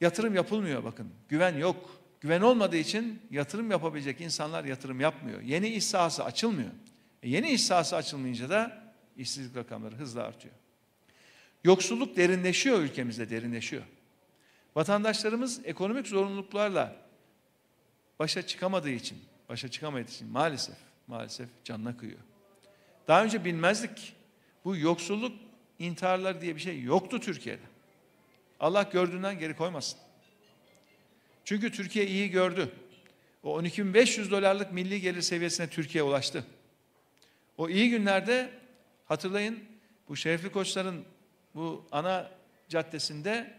[0.00, 1.10] Yatırım yapılmıyor bakın.
[1.28, 2.00] Güven yok.
[2.20, 5.40] Güven olmadığı için yatırım yapabilecek insanlar yatırım yapmıyor.
[5.40, 6.70] Yeni iş sahası açılmıyor.
[7.22, 8.84] E yeni iş sahası açılmayınca da
[9.16, 10.54] işsizlik rakamları hızla artıyor.
[11.64, 13.82] Yoksulluk derinleşiyor ülkemizde derinleşiyor.
[14.76, 16.96] Vatandaşlarımız ekonomik zorunluluklarla
[18.18, 22.20] başa çıkamadığı için, başa çıkamadığı için maalesef, maalesef canına kıyıyor.
[23.08, 24.16] Daha önce bilmezdik.
[24.64, 25.32] Bu yoksulluk
[25.78, 27.62] intiharları diye bir şey yoktu Türkiye'de.
[28.60, 29.98] Allah gördüğünden geri koymasın.
[31.44, 32.72] Çünkü Türkiye iyi gördü.
[33.42, 36.44] O 12.500 dolarlık milli gelir seviyesine Türkiye ulaştı.
[37.58, 38.50] O iyi günlerde
[39.06, 39.64] hatırlayın
[40.08, 41.04] bu Şerefli Koçların
[41.54, 42.30] bu ana
[42.68, 43.54] caddesinde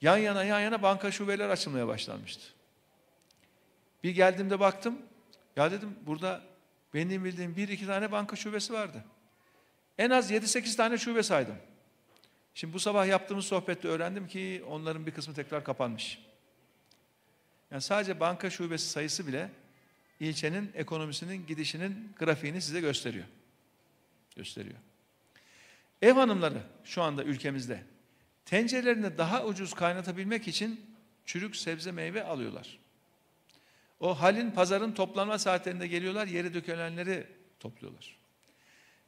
[0.00, 2.42] yan yana yan yana banka şubeler açılmaya başlanmıştı.
[4.04, 4.98] Bir geldiğimde baktım
[5.56, 6.42] ya dedim burada
[6.94, 9.04] benim bildiğim bir iki tane banka şubesi vardı.
[9.98, 11.56] En az 7-8 tane şube saydım.
[12.54, 16.18] Şimdi bu sabah yaptığımız sohbette öğrendim ki onların bir kısmı tekrar kapanmış.
[17.70, 19.50] Yani sadece banka şubesi sayısı bile
[20.20, 23.24] ilçenin ekonomisinin gidişinin grafiğini size gösteriyor.
[24.36, 24.78] Gösteriyor.
[26.02, 27.82] Ev hanımları şu anda ülkemizde
[28.44, 30.80] tencerelerini daha ucuz kaynatabilmek için
[31.24, 32.78] çürük sebze meyve alıyorlar.
[34.02, 37.26] O halin pazarın toplanma saatlerinde geliyorlar, yeri dökülenleri
[37.60, 38.16] topluyorlar.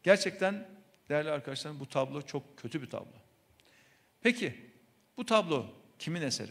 [0.03, 0.69] Gerçekten
[1.09, 3.13] değerli arkadaşlarım bu tablo çok kötü bir tablo.
[4.23, 4.55] Peki
[5.17, 5.67] bu tablo
[5.99, 6.51] kimin eseri?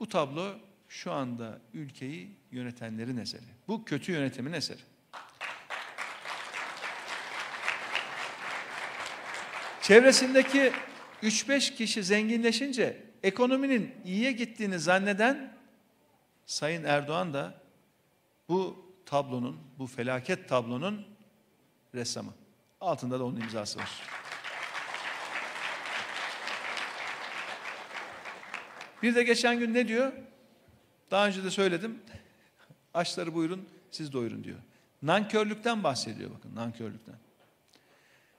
[0.00, 0.54] Bu tablo
[0.88, 3.42] şu anda ülkeyi yönetenlerin eseri.
[3.68, 4.80] Bu kötü yönetimin eseri.
[9.82, 10.72] Çevresindeki
[11.22, 15.59] 3-5 kişi zenginleşince ekonominin iyiye gittiğini zanneden
[16.50, 17.54] Sayın Erdoğan da
[18.48, 21.06] bu tablonun, bu felaket tablonun
[21.94, 22.34] ressamı.
[22.80, 24.02] Altında da onun imzası var.
[29.02, 30.12] Bir de geçen gün ne diyor?
[31.10, 32.02] Daha önce de söyledim.
[32.94, 34.58] Açları buyurun, siz doyurun diyor.
[35.02, 37.16] Nankörlükten bahsediyor bakın, nankörlükten.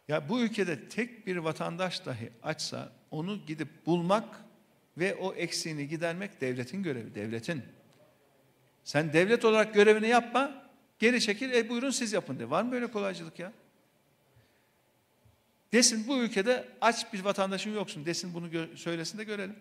[0.08, 4.42] Ya bu ülkede tek bir vatandaş dahi açsa onu gidip bulmak
[4.98, 7.64] ve o eksiğini gidermek devletin görevi, devletin.
[8.84, 12.50] Sen devlet olarak görevini yapma, geri çekil, e buyurun siz yapın de.
[12.50, 13.52] Var mı böyle kolaycılık ya?
[15.72, 19.56] Desin bu ülkede aç bir vatandaşın yoksun desin bunu söylesin de görelim.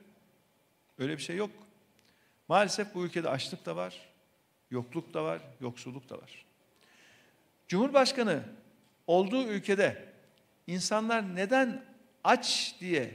[0.98, 1.50] Öyle bir şey yok.
[2.48, 4.09] Maalesef bu ülkede açlık da var,
[4.70, 6.44] yokluk da var, yoksulluk da var.
[7.68, 8.42] Cumhurbaşkanı
[9.06, 10.04] olduğu ülkede
[10.66, 11.85] insanlar neden
[12.24, 13.14] aç diye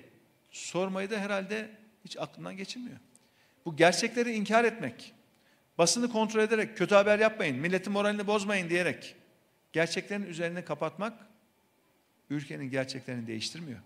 [0.52, 1.70] sormayı da herhalde
[2.06, 2.98] hiç aklından geçirmiyor.
[3.66, 5.14] Bu gerçekleri inkar etmek,
[5.78, 9.16] basını kontrol ederek kötü haber yapmayın, milletin moralini bozmayın diyerek
[9.74, 11.14] gerçeklerin üzerine kapatmak
[12.30, 13.80] ülkenin gerçeklerini değiştirmiyor.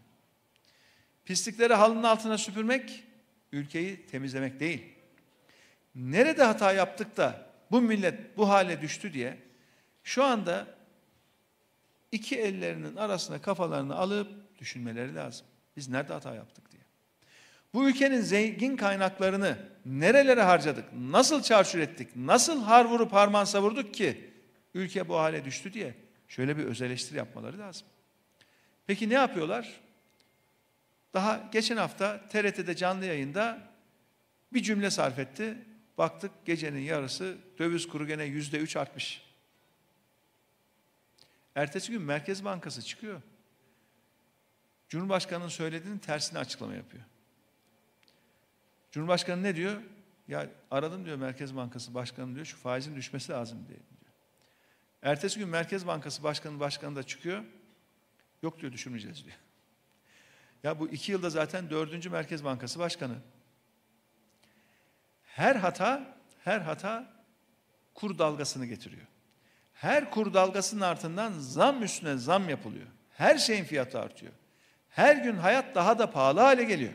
[1.25, 3.03] Pislikleri halının altına süpürmek
[3.51, 4.83] ülkeyi temizlemek değil.
[5.95, 9.37] Nerede hata yaptık da bu millet bu hale düştü diye
[10.03, 10.67] şu anda
[12.11, 15.47] iki ellerinin arasına kafalarını alıp düşünmeleri lazım.
[15.77, 16.68] Biz nerede hata yaptık.
[17.73, 24.29] Bu ülkenin zengin kaynaklarını nerelere harcadık, nasıl çarşur ettik, nasıl har vurup harman savurduk ki
[24.73, 25.93] ülke bu hale düştü diye
[26.27, 27.87] şöyle bir öz eleştiri yapmaları lazım.
[28.87, 29.79] Peki ne yapıyorlar?
[31.13, 33.69] Daha geçen hafta TRT'de canlı yayında
[34.53, 35.57] bir cümle sarf etti.
[35.97, 39.21] Baktık gecenin yarısı döviz kuru gene yüzde üç artmış.
[41.55, 43.21] Ertesi gün Merkez Bankası çıkıyor.
[44.89, 47.03] Cumhurbaşkanının söylediğinin tersini açıklama yapıyor.
[48.91, 49.81] Cumhurbaşkanı ne diyor?
[50.27, 53.79] Ya aradım diyor Merkez Bankası Başkanı diyor şu faizin düşmesi lazım diyor.
[55.01, 57.43] Ertesi gün Merkez Bankası Başkanı Başkanı da çıkıyor.
[58.43, 59.37] Yok diyor düşürmeyeceğiz diyor.
[60.63, 63.15] Ya bu iki yılda zaten dördüncü Merkez Bankası Başkanı.
[65.23, 67.13] Her hata, her hata
[67.93, 69.07] kur dalgasını getiriyor.
[69.73, 72.87] Her kur dalgasının ardından zam üstüne zam yapılıyor.
[73.09, 74.33] Her şeyin fiyatı artıyor.
[74.89, 76.93] Her gün hayat daha da pahalı hale geliyor.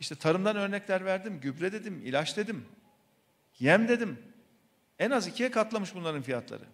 [0.00, 2.66] İşte tarımdan örnekler verdim, gübre dedim, ilaç dedim,
[3.58, 4.18] yem dedim.
[4.98, 6.64] En az ikiye katlamış bunların fiyatları.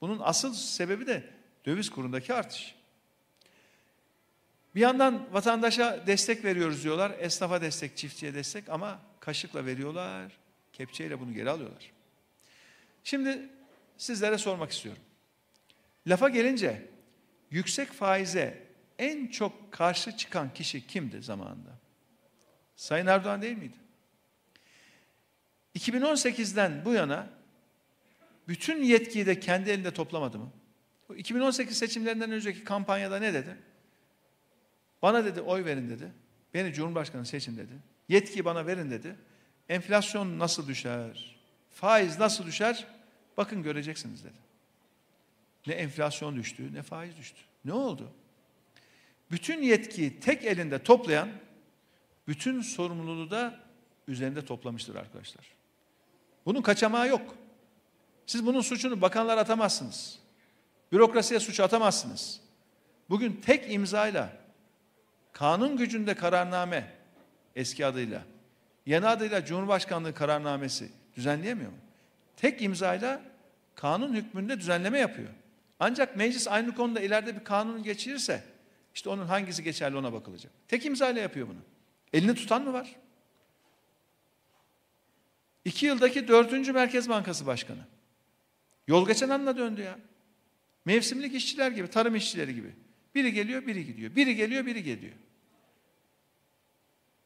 [0.00, 1.24] Bunun asıl sebebi de
[1.66, 2.74] döviz kurundaki artış.
[4.74, 7.12] Bir yandan vatandaşa destek veriyoruz diyorlar.
[7.18, 10.32] Esnafa destek, çiftçiye destek ama kaşıkla veriyorlar.
[10.72, 11.92] Kepçeyle bunu geri alıyorlar.
[13.04, 13.48] Şimdi
[13.98, 15.02] sizlere sormak istiyorum.
[16.06, 16.88] Lafa gelince
[17.50, 18.66] yüksek faize
[18.98, 21.83] en çok karşı çıkan kişi kimdi zamanında?
[22.76, 23.76] Sayın Erdoğan değil miydi?
[25.78, 27.30] 2018'den bu yana
[28.48, 30.52] bütün yetkiyi de kendi elinde toplamadı mı?
[31.08, 33.56] Bu 2018 seçimlerinden önceki kampanyada ne dedi?
[35.02, 36.12] Bana dedi oy verin dedi.
[36.54, 37.72] Beni Cumhurbaşkanı seçin dedi.
[38.08, 39.16] Yetki bana verin dedi.
[39.68, 41.36] Enflasyon nasıl düşer?
[41.70, 42.86] Faiz nasıl düşer?
[43.36, 44.38] Bakın göreceksiniz dedi.
[45.66, 47.40] Ne enflasyon düştü, ne faiz düştü.
[47.64, 48.12] Ne oldu?
[49.30, 51.28] Bütün yetkiyi tek elinde toplayan,
[52.28, 53.60] bütün sorumluluğu da
[54.08, 55.44] üzerinde toplamıştır arkadaşlar.
[56.46, 57.34] Bunun kaçamağı yok.
[58.26, 60.18] Siz bunun suçunu bakanlar atamazsınız.
[60.92, 62.40] Bürokrasiye suç atamazsınız.
[63.10, 64.32] Bugün tek imzayla
[65.32, 66.92] kanun gücünde kararname
[67.56, 68.22] eski adıyla
[68.86, 71.78] yeni adıyla Cumhurbaşkanlığı kararnamesi düzenleyemiyor mu?
[72.36, 73.20] Tek imzayla
[73.74, 75.28] kanun hükmünde düzenleme yapıyor.
[75.80, 78.42] Ancak meclis aynı konuda ileride bir kanun geçirirse
[78.94, 80.52] işte onun hangisi geçerli ona bakılacak.
[80.68, 81.73] Tek imzayla yapıyor bunu.
[82.14, 82.96] Elini tutan mı var?
[85.64, 87.86] İki yıldaki dördüncü Merkez Bankası Başkanı.
[88.88, 89.98] Yol geçen anla döndü ya.
[90.84, 92.74] Mevsimlik işçiler gibi, tarım işçileri gibi.
[93.14, 94.16] Biri geliyor, biri gidiyor.
[94.16, 95.12] Biri geliyor, biri gidiyor.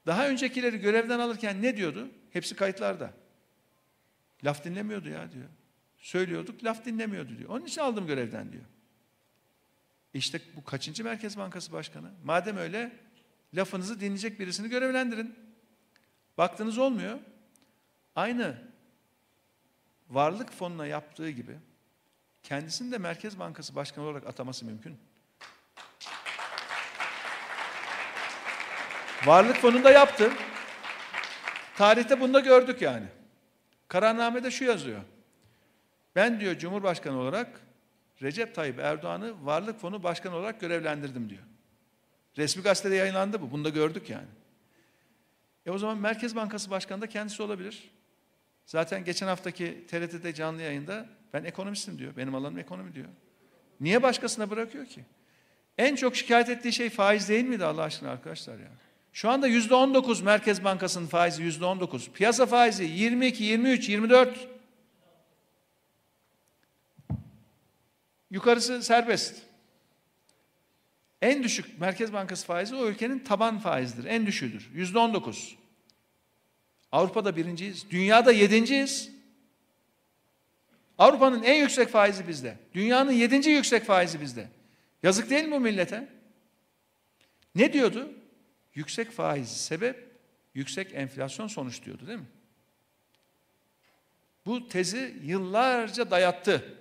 [0.06, 2.08] Daha öncekileri görevden alırken ne diyordu?
[2.32, 3.12] Hepsi kayıtlarda.
[4.44, 5.48] Laf dinlemiyordu ya diyor.
[5.98, 7.50] Söylüyorduk, laf dinlemiyordu diyor.
[7.50, 8.64] Onun için aldım görevden diyor.
[10.14, 12.10] İşte bu kaçıncı Merkez Bankası Başkanı?
[12.24, 13.07] Madem öyle
[13.54, 15.34] lafınızı dinleyecek birisini görevlendirin.
[16.38, 17.18] Baktınız olmuyor.
[18.16, 18.56] Aynı
[20.10, 21.56] varlık fonuna yaptığı gibi
[22.42, 24.98] kendisini de Merkez Bankası Başkanı olarak ataması mümkün.
[29.26, 30.32] Varlık fonunda yaptı.
[31.76, 33.06] Tarihte bunu da gördük yani.
[33.88, 35.00] Kararnamede şu yazıyor.
[36.16, 37.60] Ben diyor Cumhurbaşkanı olarak
[38.22, 41.42] Recep Tayyip Erdoğan'ı Varlık Fonu Başkanı olarak görevlendirdim diyor.
[42.38, 43.50] Resmi gazetede yayınlandı bu.
[43.50, 44.26] Bunu da gördük yani.
[45.66, 47.90] E o zaman Merkez Bankası Başkanı da kendisi olabilir.
[48.66, 52.16] Zaten geçen haftaki TRT'de canlı yayında ben ekonomistim diyor.
[52.16, 53.08] Benim alanım ekonomi diyor.
[53.80, 55.04] Niye başkasına bırakıyor ki?
[55.78, 58.68] En çok şikayet ettiği şey faiz değil miydi Allah aşkına arkadaşlar ya?
[59.12, 62.10] Şu anda yüzde on dokuz Merkez Bankası'nın faizi yüzde on dokuz.
[62.10, 64.48] Piyasa faizi 22, 23, 24.
[68.30, 69.47] Yukarısı serbest.
[71.22, 74.04] En düşük Merkez Bankası faizi o ülkenin taban faizidir.
[74.04, 74.70] En düşüğüdür.
[74.74, 75.56] Yüzde on dokuz.
[76.92, 77.90] Avrupa'da birinciyiz.
[77.90, 79.10] Dünyada yedinciyiz.
[80.98, 82.56] Avrupa'nın en yüksek faizi bizde.
[82.74, 84.48] Dünyanın yedinci yüksek faizi bizde.
[85.02, 86.08] Yazık değil mi bu millete?
[87.54, 88.12] Ne diyordu?
[88.74, 90.08] Yüksek faiz sebep,
[90.54, 92.26] yüksek enflasyon sonuç diyordu değil mi?
[94.46, 96.74] Bu tezi yıllarca dayattı.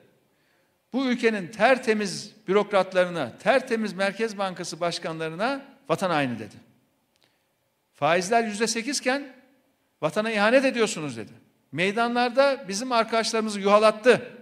[0.94, 6.56] Bu ülkenin tertemiz bürokratlarına, tertemiz Merkez Bankası başkanlarına vatan haini dedi.
[7.94, 9.36] Faizler yüzde sekizken
[10.02, 11.32] vatana ihanet ediyorsunuz dedi.
[11.72, 14.38] Meydanlarda bizim arkadaşlarımızı yuhalattı.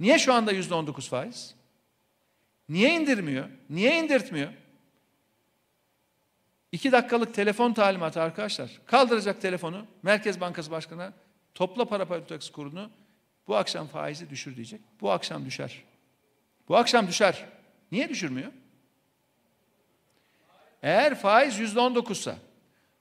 [0.00, 1.54] Niye şu anda yüzde on dokuz faiz?
[2.68, 3.48] Niye indirmiyor?
[3.70, 4.52] Niye indirtmiyor?
[6.72, 8.70] İki dakikalık telefon talimatı arkadaşlar.
[8.86, 11.12] Kaldıracak telefonu Merkez Bankası Başkanı
[11.54, 12.90] topla para politikası kurunu
[13.48, 14.80] bu akşam faizi düşür diyecek.
[15.00, 15.84] Bu akşam düşer.
[16.68, 17.44] Bu akşam düşer.
[17.92, 18.52] Niye düşürmüyor?
[20.82, 22.36] Eğer faiz yüzde on dokuzsa,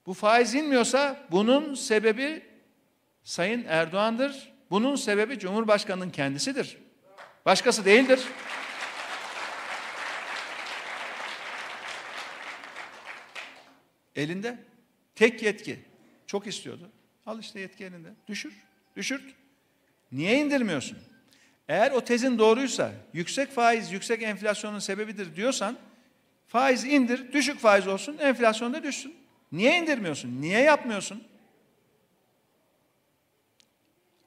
[0.06, 2.44] bu faiz inmiyorsa bunun sebebi
[3.24, 4.54] Sayın Erdoğan'dır.
[4.70, 6.78] Bunun sebebi Cumhurbaşkanı'nın kendisidir.
[7.46, 8.20] Başkası değildir.
[14.16, 14.58] Elinde
[15.16, 15.80] tek yetki.
[16.28, 16.90] Çok istiyordu.
[17.26, 18.10] Al işte yetki elinde.
[18.28, 18.54] Düşür,
[18.96, 19.36] düşürt.
[20.12, 20.98] Niye indirmiyorsun?
[21.68, 25.78] Eğer o tezin doğruysa, yüksek faiz, yüksek enflasyonun sebebidir diyorsan,
[26.48, 29.16] faiz indir, düşük faiz olsun, enflasyon da düşsün.
[29.52, 30.42] Niye indirmiyorsun?
[30.42, 31.24] Niye yapmıyorsun?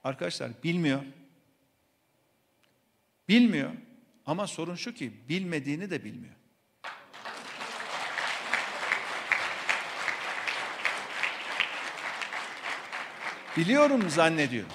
[0.04, 1.02] Arkadaşlar bilmiyor.
[3.28, 3.70] Bilmiyor.
[4.26, 6.34] Ama sorun şu ki bilmediğini de bilmiyor.
[13.56, 14.66] Biliyorum zannediyor.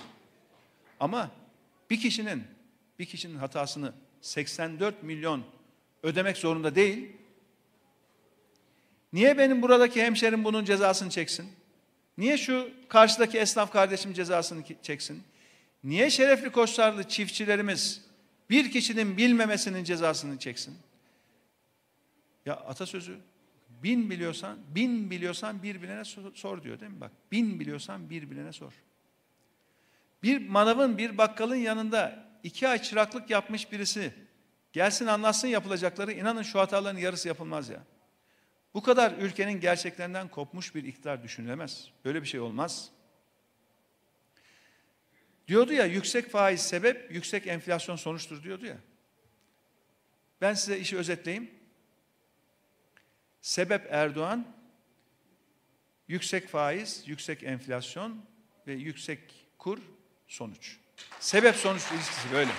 [1.04, 1.32] Ama
[1.90, 2.44] bir kişinin
[3.00, 5.44] bir kişinin hatasını 84 milyon
[6.04, 7.12] ödemek zorunda değil.
[9.14, 11.52] Niye benim buradaki hemşerim bunun cezasını çeksin?
[12.18, 15.24] Niye şu karşıdaki esnaf kardeşim cezasını çeksin?
[15.84, 18.06] Niye şerefli koçlarlı çiftçilerimiz
[18.50, 20.78] bir kişinin bilmemesinin cezasını çeksin?
[22.46, 23.18] Ya atasözü
[23.70, 27.02] bin biliyorsan, bin biliyorsan bir bilene sor diyor değil mi?
[27.02, 28.74] Bak bin biliyorsan bir bilene sor.
[30.24, 34.14] Bir manavın, bir bakkalın yanında iki ay çıraklık yapmış birisi
[34.74, 37.84] gelsin anlatsın yapılacakları inanın şu hataların yarısı yapılmaz ya.
[38.74, 41.92] Bu kadar ülkenin gerçeklerinden kopmuş bir iktidar düşünülemez.
[42.06, 42.92] Böyle bir şey olmaz.
[45.48, 48.78] Diyordu ya yüksek faiz sebep, yüksek enflasyon sonuçtur diyordu ya.
[50.42, 51.52] Ben size işi özetleyeyim.
[53.42, 54.48] Sebep Erdoğan,
[56.08, 58.26] yüksek faiz, yüksek enflasyon
[58.68, 59.20] ve yüksek
[59.58, 59.80] kur
[60.34, 60.78] sonuç.
[61.20, 62.52] Sebep sonuç ilişkisi böyle.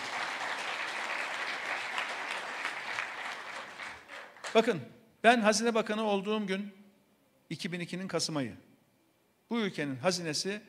[4.54, 4.80] Bakın
[5.24, 6.74] ben Hazine Bakanı olduğum gün
[7.50, 8.54] 2002'nin Kasım ayı.
[9.50, 10.62] Bu ülkenin hazinesi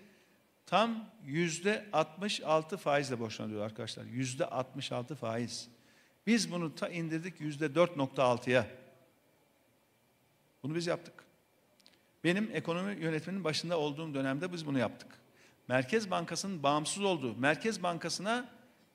[0.66, 4.04] tam yüzde 66 faizle borçlanıyor arkadaşlar.
[4.04, 5.68] Yüzde 66 faiz.
[6.28, 8.68] Biz bunu ta indirdik yüzde 4.6'ya.
[10.64, 11.14] Bunu biz yaptık.
[12.24, 15.25] Benim ekonomi yönetiminin başında olduğum dönemde biz bunu yaptık.
[15.68, 18.50] Merkez Bankası'nın bağımsız olduğu, Merkez Bankası'na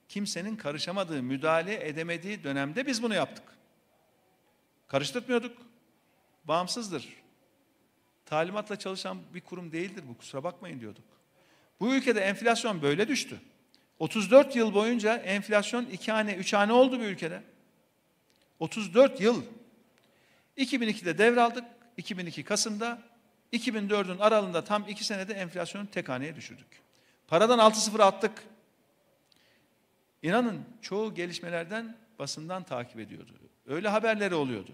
[0.08, 3.44] kimsenin karışamadığı, müdahale edemediği dönemde biz bunu yaptık.
[4.88, 5.58] Karıştırmıyorduk.
[6.44, 7.08] Bağımsızdır.
[8.26, 11.04] Talimatla çalışan bir kurum değildir bu kusura bakmayın diyorduk.
[11.80, 13.40] Bu ülkede enflasyon böyle düştü.
[13.98, 17.42] 34 yıl boyunca enflasyon iki hane, üç hane oldu bu ülkede.
[18.58, 19.42] 34 yıl.
[20.56, 21.64] 2002'de devraldık.
[21.96, 23.02] 2002 Kasım'da
[23.52, 26.66] 2004'ün aralığında tam iki senede enflasyonu tek haneye düşürdük.
[27.26, 28.42] Paradan 6-0 attık.
[30.22, 33.32] İnanın çoğu gelişmelerden basından takip ediyordu.
[33.66, 34.72] Öyle haberleri oluyordu.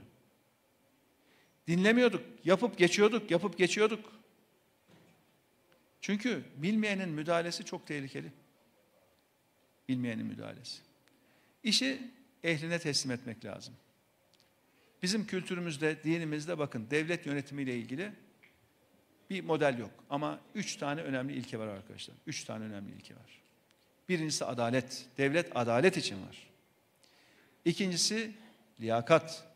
[1.67, 4.13] Dinlemiyorduk, yapıp geçiyorduk, yapıp geçiyorduk.
[6.01, 8.33] Çünkü bilmeyenin müdahalesi çok tehlikeli.
[9.89, 10.83] Bilmeyenin müdahalesi.
[11.63, 12.11] İşi
[12.45, 13.75] ehline teslim etmek lazım.
[15.03, 18.13] Bizim kültürümüzde, dinimizde bakın devlet yönetimiyle ilgili
[19.31, 19.91] bir model yok.
[20.11, 22.17] Ama üç tane önemli ilke var arkadaşlar.
[22.27, 23.43] Üç tane önemli ilke var.
[24.09, 25.07] Birincisi adalet.
[25.19, 26.49] Devlet adalet için var.
[27.65, 28.33] İkincisi
[28.81, 29.47] liyakat.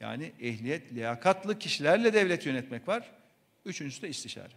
[0.00, 3.10] Yani ehliyet, liyakatlı kişilerle devlet yönetmek var.
[3.64, 4.52] Üçüncüsü de istişare.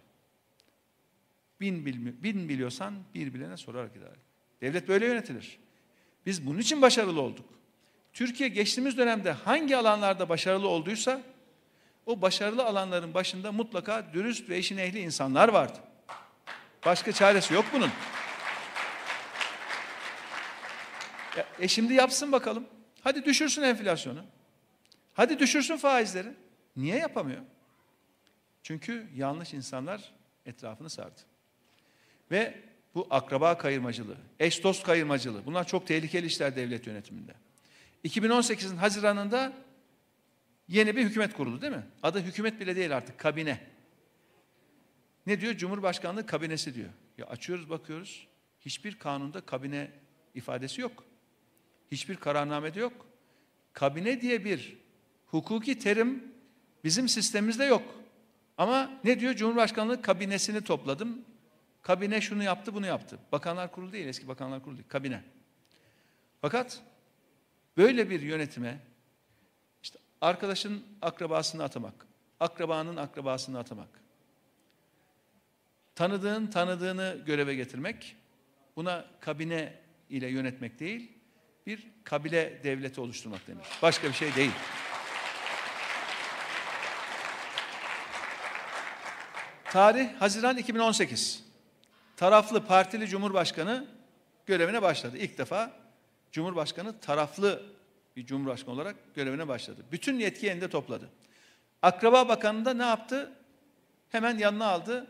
[1.61, 4.19] Bin, bil, bin biliyorsan bir bilene sorarak idare.
[4.61, 5.59] Devlet böyle yönetilir.
[6.25, 7.45] Biz bunun için başarılı olduk.
[8.13, 11.21] Türkiye geçtiğimiz dönemde hangi alanlarda başarılı olduysa
[12.05, 15.79] o başarılı alanların başında mutlaka dürüst ve işin ehli insanlar vardı.
[16.85, 17.89] Başka çaresi yok bunun.
[21.37, 22.67] Ya, e şimdi yapsın bakalım.
[23.01, 24.23] Hadi düşürsün enflasyonu.
[25.13, 26.33] Hadi düşürsün faizleri.
[26.75, 27.41] Niye yapamıyor?
[28.63, 30.11] Çünkü yanlış insanlar
[30.45, 31.21] etrafını sardı.
[32.31, 32.61] Ve
[32.95, 37.33] bu akraba kayırmacılığı, eş dost kayırmacılığı bunlar çok tehlikeli işler devlet yönetiminde.
[38.05, 39.53] 2018'in Haziran'ında
[40.67, 41.83] yeni bir hükümet kuruldu değil mi?
[42.03, 43.59] Adı hükümet bile değil artık kabine.
[45.27, 45.53] Ne diyor?
[45.53, 46.89] Cumhurbaşkanlığı kabinesi diyor.
[47.17, 48.27] Ya açıyoruz bakıyoruz.
[48.61, 49.91] Hiçbir kanunda kabine
[50.35, 51.03] ifadesi yok.
[51.91, 53.05] Hiçbir kararnamede yok.
[53.73, 54.77] Kabine diye bir
[55.27, 56.23] hukuki terim
[56.83, 57.95] bizim sistemimizde yok.
[58.57, 59.33] Ama ne diyor?
[59.33, 61.25] Cumhurbaşkanlığı kabinesini topladım.
[61.81, 63.19] Kabine şunu yaptı, bunu yaptı.
[63.31, 65.23] Bakanlar Kurulu değil, eski Bakanlar Kurulu değil, kabine.
[66.41, 66.81] Fakat
[67.77, 68.79] böyle bir yönetime
[70.25, 71.93] arkadaşın akrabasını atamak,
[72.39, 73.87] akrabanın akrabasını atamak,
[75.95, 78.15] tanıdığın tanıdığını göreve getirmek,
[78.75, 79.73] buna kabine
[80.09, 81.11] ile yönetmek değil,
[81.67, 83.65] bir kabile devleti oluşturmak denir.
[83.81, 84.51] Başka bir şey değil.
[89.65, 91.43] Tarih Haziran 2018.
[92.17, 93.87] Taraflı partili cumhurbaşkanı
[94.45, 95.17] görevine başladı.
[95.17, 95.71] İlk defa
[96.31, 97.74] cumhurbaşkanı taraflı
[98.15, 99.85] bir cumhurbaşkanı olarak görevine başladı.
[99.91, 101.09] Bütün yetki elinde topladı.
[101.81, 103.31] Akraba Bakanı da ne yaptı?
[104.09, 105.07] Hemen yanına aldı.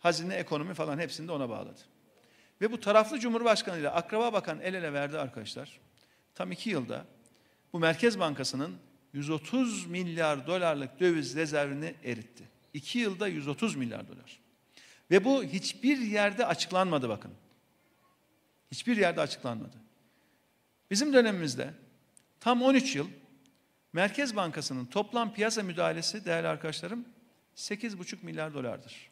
[0.00, 1.80] Hazine, ekonomi falan hepsini de ona bağladı.
[2.60, 5.80] Ve bu taraflı Cumhurbaşkanı ile Akraba Bakan el ele verdi arkadaşlar.
[6.34, 7.04] Tam iki yılda
[7.72, 8.76] bu Merkez Bankası'nın
[9.12, 12.44] 130 milyar dolarlık döviz rezervini eritti.
[12.74, 14.40] İki yılda 130 milyar dolar.
[15.10, 17.32] Ve bu hiçbir yerde açıklanmadı bakın.
[18.70, 19.76] Hiçbir yerde açıklanmadı.
[20.90, 21.74] Bizim dönemimizde
[22.40, 23.08] tam 13 yıl
[23.92, 27.04] Merkez Bankası'nın toplam piyasa müdahalesi değerli arkadaşlarım
[27.56, 29.10] 8,5 milyar dolardır.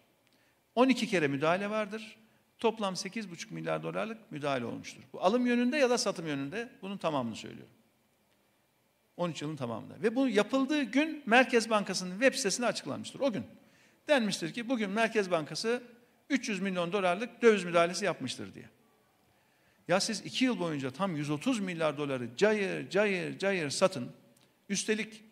[0.74, 2.16] 12 kere müdahale vardır.
[2.58, 5.02] Toplam 8,5 milyar dolarlık müdahale olmuştur.
[5.12, 7.72] Bu alım yönünde ya da satım yönünde bunun tamamını söylüyorum.
[9.16, 10.02] 13 yılın tamamında.
[10.02, 13.20] Ve bu yapıldığı gün Merkez Bankası'nın web sitesinde açıklanmıştır.
[13.20, 13.44] O gün.
[14.08, 15.82] Denmiştir ki bugün Merkez Bankası
[16.30, 18.68] 300 milyon dolarlık döviz müdahalesi yapmıştır diye.
[19.88, 24.12] Ya siz iki yıl boyunca tam 130 milyar doları cayır cayır cayır satın.
[24.68, 25.24] Üstelik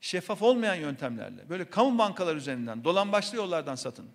[0.00, 4.06] şeffaf olmayan yöntemlerle böyle kamu bankalar üzerinden dolambaçlı yollardan satın.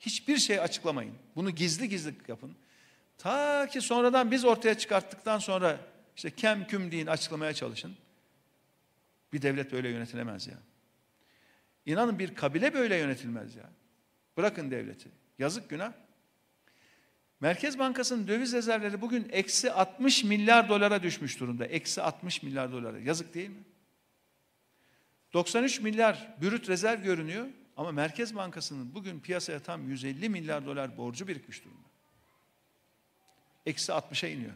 [0.00, 1.14] Hiçbir şey açıklamayın.
[1.36, 2.56] Bunu gizli gizli yapın.
[3.18, 5.80] Ta ki sonradan biz ortaya çıkarttıktan sonra
[6.16, 7.96] işte kem küm deyin açıklamaya çalışın.
[9.32, 10.58] Bir devlet böyle yönetilemez ya.
[11.86, 13.70] İnanın bir kabile böyle yönetilmez ya.
[14.36, 15.08] Bırakın devleti.
[15.38, 15.92] Yazık günah.
[17.40, 21.66] Merkez Bankası'nın döviz rezervleri bugün eksi 60 milyar dolara düşmüş durumda.
[21.66, 22.98] Eksi 60 milyar dolara.
[22.98, 23.64] Yazık değil mi?
[25.32, 31.28] 93 milyar bürüt rezerv görünüyor ama Merkez Bankası'nın bugün piyasaya tam 150 milyar dolar borcu
[31.28, 31.88] birikmiş durumda.
[33.66, 34.52] Eksi 60'a iniyor.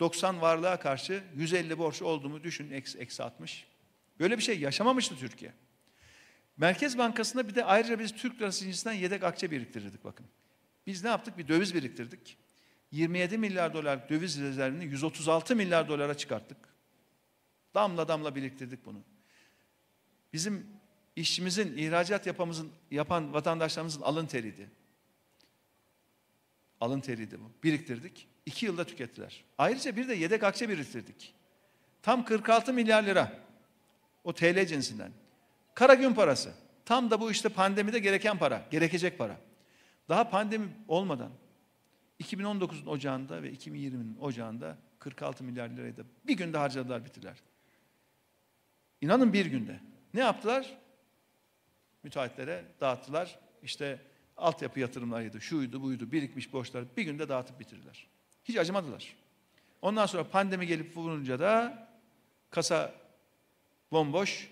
[0.00, 3.66] 90 varlığa karşı 150 borç olduğumu düşün eksi, eksi 60.
[4.20, 5.52] Böyle bir şey yaşamamıştı Türkiye.
[6.56, 10.26] Merkez Bankası'nda bir de ayrıca biz Türk lirası cinsinden yedek akçe biriktirirdik bakın.
[10.90, 11.38] Biz ne yaptık?
[11.38, 12.36] Bir döviz biriktirdik.
[12.90, 16.56] 27 milyar dolar döviz rezervini 136 milyar dolara çıkarttık.
[17.74, 18.98] Damla damla biriktirdik bunu.
[20.32, 20.66] Bizim
[21.16, 24.70] işçimizin, ihracat yapamızın, yapan vatandaşlarımızın alın teriydi.
[26.80, 27.52] Alın teriydi bu.
[27.64, 28.28] Biriktirdik.
[28.46, 29.44] İki yılda tükettiler.
[29.58, 31.34] Ayrıca bir de yedek akçe biriktirdik.
[32.02, 33.38] Tam 46 milyar lira.
[34.24, 35.12] O TL cinsinden.
[35.74, 36.54] Kara gün parası.
[36.84, 39.49] Tam da bu işte pandemide gereken para, gerekecek para.
[40.10, 41.30] Daha pandemi olmadan
[42.20, 47.36] 2019'un ocağında ve 2020'nin ocağında 46 milyar lirayı da bir günde harcadılar bitirdiler.
[49.00, 49.80] İnanın bir günde.
[50.14, 50.78] Ne yaptılar?
[52.02, 53.38] Müteahhitlere dağıttılar.
[53.62, 54.00] İşte
[54.36, 58.06] altyapı yatırımlarıydı, şuydu, buydu, birikmiş borçlar bir günde dağıtıp bitirdiler.
[58.44, 59.16] Hiç acımadılar.
[59.82, 61.88] Ondan sonra pandemi gelip vurunca da
[62.50, 62.94] kasa
[63.92, 64.50] bomboş.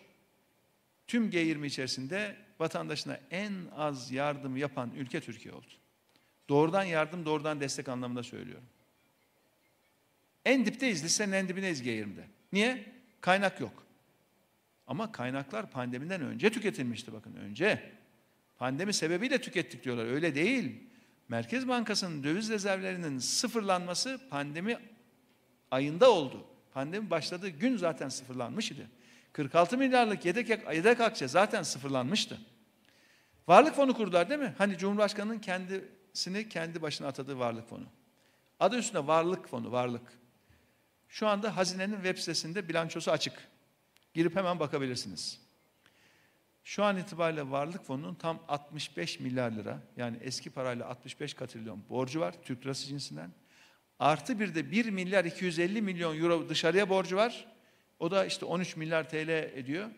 [1.06, 5.66] Tüm G20 içerisinde vatandaşına en az yardım yapan ülke Türkiye oldu.
[6.48, 8.66] Doğrudan yardım, doğrudan destek anlamında söylüyorum.
[10.44, 12.24] En dipteyiz, listenin en dibindeyiz G20'de.
[12.52, 12.92] Niye?
[13.20, 13.86] Kaynak yok.
[14.86, 17.92] Ama kaynaklar pandemiden önce tüketilmişti bakın önce.
[18.58, 20.04] Pandemi sebebiyle tükettik diyorlar.
[20.04, 20.82] Öyle değil.
[21.28, 24.78] Merkez Bankası'nın döviz rezervlerinin sıfırlanması pandemi
[25.70, 26.46] ayında oldu.
[26.74, 28.86] Pandemi başladığı gün zaten sıfırlanmış idi.
[29.32, 32.38] 46 milyarlık yedek, yedek akçe zaten sıfırlanmıştı.
[33.48, 34.54] Varlık fonu kurdular değil mi?
[34.58, 37.86] Hani Cumhurbaşkanı'nın kendisini kendi başına atadığı varlık fonu.
[38.60, 40.18] Adı üstünde varlık fonu, varlık.
[41.08, 43.48] Şu anda hazinenin web sitesinde bilançosu açık.
[44.14, 45.40] Girip hemen bakabilirsiniz.
[46.64, 52.20] Şu an itibariyle varlık fonunun tam 65 milyar lira yani eski parayla 65 katrilyon borcu
[52.20, 53.30] var Türk lirası cinsinden.
[53.98, 57.46] Artı bir de 1 milyar 250 milyon euro dışarıya borcu var.
[57.98, 59.90] O da işte 13 milyar TL ediyor.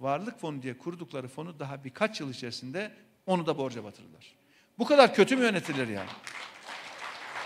[0.00, 2.92] Varlık fonu diye kurdukları fonu daha birkaç yıl içerisinde
[3.26, 4.34] onu da borca batırırlar.
[4.78, 6.10] Bu kadar kötü mü yönetilir yani?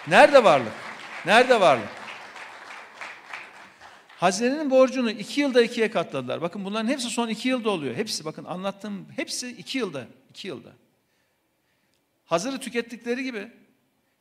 [0.09, 0.73] Nerede varlık?
[1.27, 1.89] Nerede varlık?
[4.17, 6.43] Hazinenin borcunu iki yılda ikiye katladılar.
[6.43, 7.95] Bakın bunların hepsi son iki yılda oluyor.
[7.95, 10.07] Hepsi bakın anlattığım hepsi iki yılda.
[10.31, 10.73] iki yılda.
[12.25, 13.53] Hazırı tükettikleri gibi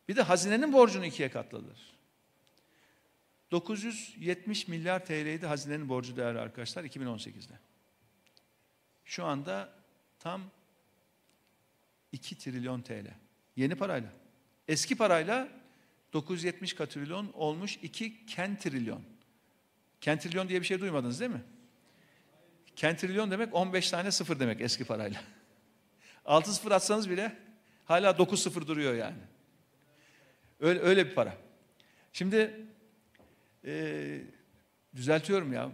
[0.08, 1.78] bir de hazinenin borcunu ikiye katladılar.
[3.52, 7.54] 970 milyar TL'ydi hazinenin borcu değerli arkadaşlar 2018'de.
[9.06, 9.74] Şu anda
[10.20, 10.41] tam
[12.12, 13.08] 2 trilyon TL.
[13.56, 14.10] Yeni parayla.
[14.68, 15.49] Eski parayla
[16.14, 19.02] 970 katrilyon olmuş 2 kentrilyon.
[20.02, 21.43] Kentrilyon diye bir şey duymadınız değil mi?
[22.76, 25.22] Kentrilyon demek 15 tane sıfır demek eski parayla.
[26.26, 27.38] 6 sıfır atsanız bile
[27.86, 29.18] hala 9 sıfır duruyor yani.
[30.60, 31.38] Öyle, öyle bir para.
[32.14, 32.66] Şimdi
[33.66, 34.22] e,
[34.95, 35.72] düzeltiyorum ya.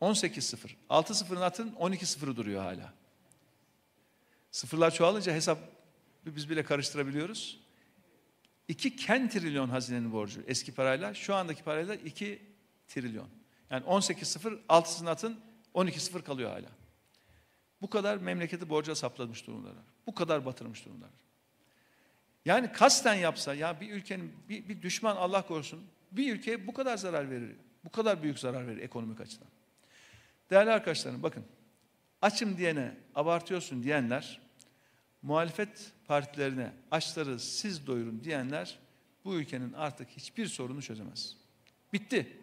[0.00, 0.76] 18 sıfır.
[0.88, 2.92] 6 sıfırın atın 12 sıfırı duruyor hala.
[4.50, 5.58] Sıfırlar çoğalınca hesap
[6.26, 7.60] biz bile karıştırabiliyoruz.
[8.68, 12.42] 2 kentrilyon hazinenin borcu eski parayla şu andaki parayla 2
[12.88, 13.28] trilyon.
[13.70, 15.40] Yani 18 sıfır altısını atın
[15.74, 16.68] 12 sıfır kalıyor hala.
[17.82, 19.84] Bu kadar memleketi borca saplamış durumdalar.
[20.06, 21.12] Bu kadar batırmış durumdalar.
[22.44, 26.96] Yani kasten yapsa ya bir ülkenin bir, bir düşman Allah korusun bir ülkeye bu kadar
[26.96, 27.56] zarar verir.
[27.84, 29.48] Bu kadar büyük zarar verir ekonomik açıdan.
[30.50, 31.44] Değerli arkadaşlarım bakın
[32.22, 34.40] açım diyene abartıyorsun diyenler
[35.22, 38.78] muhalefet partilerine açları siz doyurun diyenler
[39.24, 41.36] bu ülkenin artık hiçbir sorunu çözemez.
[41.92, 42.36] Bitti.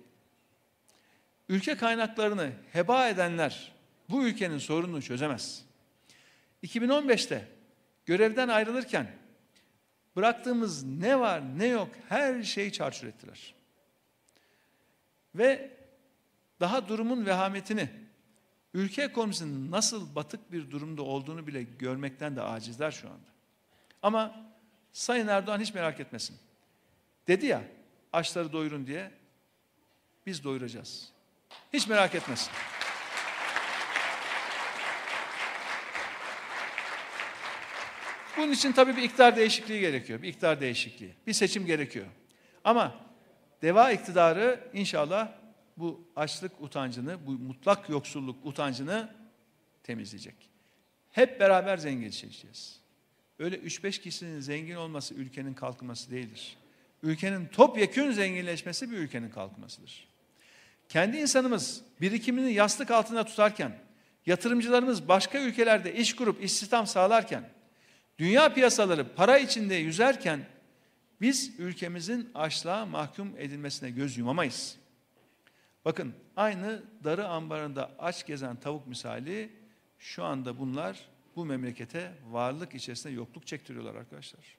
[1.50, 3.72] Ülke kaynaklarını heba edenler
[4.10, 5.66] bu ülkenin sorununu çözemez.
[6.64, 7.48] 2015'te
[8.06, 9.12] görevden ayrılırken
[10.16, 13.59] bıraktığımız ne var ne yok her şeyi çarçur ettiler.
[15.36, 15.72] Ve
[16.60, 17.90] daha durumun vehametini,
[18.74, 23.30] ülke ekonomisinin nasıl batık bir durumda olduğunu bile görmekten de acizler şu anda.
[24.02, 24.50] Ama
[24.92, 26.38] Sayın Erdoğan hiç merak etmesin.
[27.28, 27.64] Dedi ya,
[28.14, 29.12] açları doyurun diye,
[30.26, 31.12] biz doyuracağız.
[31.74, 32.52] Hiç merak etmesin.
[38.38, 40.22] Bunun için tabii bir iktidar değişikliği gerekiyor.
[40.22, 41.14] Bir iktidar değişikliği.
[41.28, 42.06] Bir seçim gerekiyor.
[42.64, 42.96] Ama
[43.62, 45.32] deva iktidarı inşallah
[45.78, 49.10] bu açlık utancını, bu mutlak yoksulluk utancını
[49.84, 50.36] temizleyecek.
[51.12, 52.80] Hep beraber zenginleşeceğiz.
[53.40, 56.58] öyle 3-5 kişinin zengin olması ülkenin kalkınması değildir.
[57.04, 60.08] Ülkenin topyekün zenginleşmesi bir ülkenin kalkınmasıdır.
[60.90, 63.72] Kendi insanımız birikimini yastık altında tutarken,
[64.26, 67.50] yatırımcılarımız başka ülkelerde iş kurup istihdam sağlarken,
[68.18, 70.40] dünya piyasaları para içinde yüzerken
[71.22, 74.78] biz ülkemizin açlığa mahkum edilmesine göz yumamayız.
[75.86, 79.50] Bakın aynı darı ambarında aç gezen tavuk misali
[80.00, 84.58] şu anda bunlar bu memlekete varlık içerisinde yokluk çektiriyorlar arkadaşlar.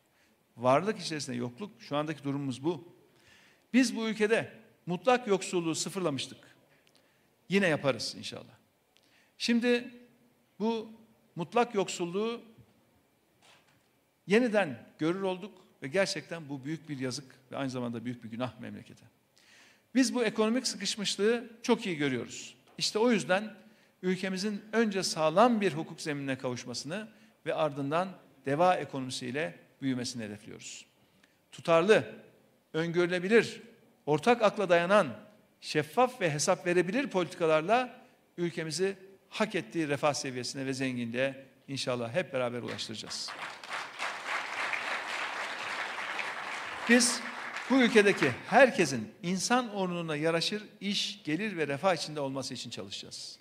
[0.57, 2.95] Varlık içerisinde yokluk şu andaki durumumuz bu.
[3.73, 4.53] Biz bu ülkede
[4.87, 6.57] mutlak yoksulluğu sıfırlamıştık.
[7.49, 8.55] Yine yaparız inşallah.
[9.39, 9.95] Şimdi
[10.59, 10.93] bu
[11.37, 12.43] mutlak yoksulluğu
[14.27, 18.61] yeniden görür olduk ve gerçekten bu büyük bir yazık ve aynı zamanda büyük bir günah
[18.61, 19.05] memlekete.
[19.95, 22.55] Biz bu ekonomik sıkışmışlığı çok iyi görüyoruz.
[22.79, 23.55] İşte o yüzden
[24.03, 27.09] ülkemizin önce sağlam bir hukuk zeminine kavuşmasını
[27.47, 28.09] ve ardından
[28.47, 30.87] deva ekonomisiyle büyümesini hedefliyoruz.
[31.53, 32.05] Tutarlı,
[32.73, 33.63] öngörülebilir,
[34.07, 35.09] ortak akla dayanan,
[35.61, 38.01] şeffaf ve hesap verebilir politikalarla
[38.37, 38.97] ülkemizi
[39.29, 43.31] hak ettiği refah seviyesine ve zenginliğe inşallah hep beraber ulaştıracağız.
[46.91, 47.21] Biz
[47.71, 53.39] bu ülkedeki herkesin insan onuruna yaraşır iş, gelir ve refah içinde olması için çalışacağız.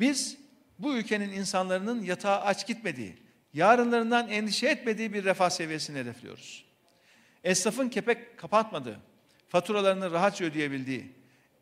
[0.00, 0.36] Biz
[0.78, 3.14] bu ülkenin insanların yatağa aç gitmediği,
[3.54, 6.64] yarınlarından endişe etmediği bir refah seviyesini hedefliyoruz.
[7.44, 9.00] Esnafın kepek kapatmadığı,
[9.48, 11.12] faturalarını rahatça ödeyebildiği,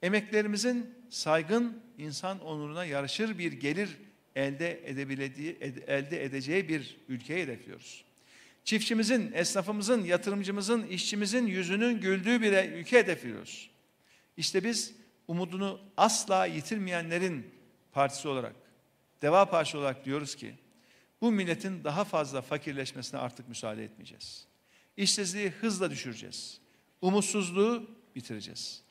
[0.02, 3.96] emeklerimizin saygın insan onuruna yaraşır bir gelir
[4.36, 8.07] elde edebildiği, elde edeceği bir ülkeyi hedefliyoruz.
[8.68, 13.70] Çiftçimizin, esnafımızın, yatırımcımızın, işçimizin yüzünün güldüğü bir ülke hedefliyoruz.
[14.36, 14.94] İşte biz
[15.28, 17.54] umudunu asla yitirmeyenlerin
[17.92, 18.54] partisi olarak,
[19.22, 20.54] Deva Partisi olarak diyoruz ki
[21.20, 24.46] bu milletin daha fazla fakirleşmesine artık müsaade etmeyeceğiz.
[24.96, 26.60] İşsizliği hızla düşüreceğiz.
[27.00, 28.82] Umutsuzluğu bitireceğiz.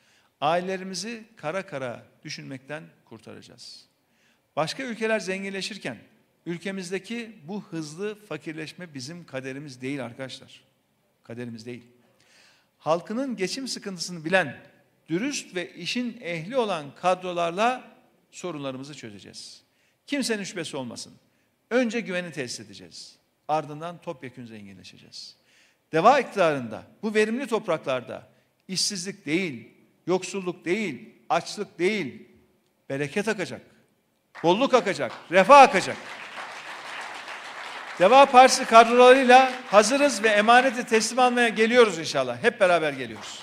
[0.41, 3.85] Ailelerimizi kara kara düşünmekten kurtaracağız.
[4.55, 5.97] Başka ülkeler zenginleşirken
[6.47, 10.63] ülkemizdeki bu hızlı fakirleşme bizim kaderimiz değil arkadaşlar.
[11.23, 11.83] Kaderimiz değil.
[12.77, 14.57] Halkının geçim sıkıntısını bilen,
[15.09, 17.97] dürüst ve işin ehli olan kadrolarla
[18.31, 19.63] sorunlarımızı çözeceğiz.
[20.07, 21.13] Kimsenin şüphesi olmasın.
[21.69, 23.15] Önce güveni tesis edeceğiz.
[23.47, 25.35] Ardından topyekün zenginleşeceğiz.
[25.91, 28.29] Deva iktidarında, bu verimli topraklarda
[28.67, 29.67] işsizlik değil,
[30.07, 32.27] yoksulluk değil, açlık değil,
[32.89, 33.61] bereket akacak.
[34.43, 35.97] Bolluk akacak, refah akacak.
[37.99, 42.43] Deva Partisi kadrolarıyla hazırız ve emaneti teslim almaya geliyoruz inşallah.
[42.43, 43.39] Hep beraber geliyoruz.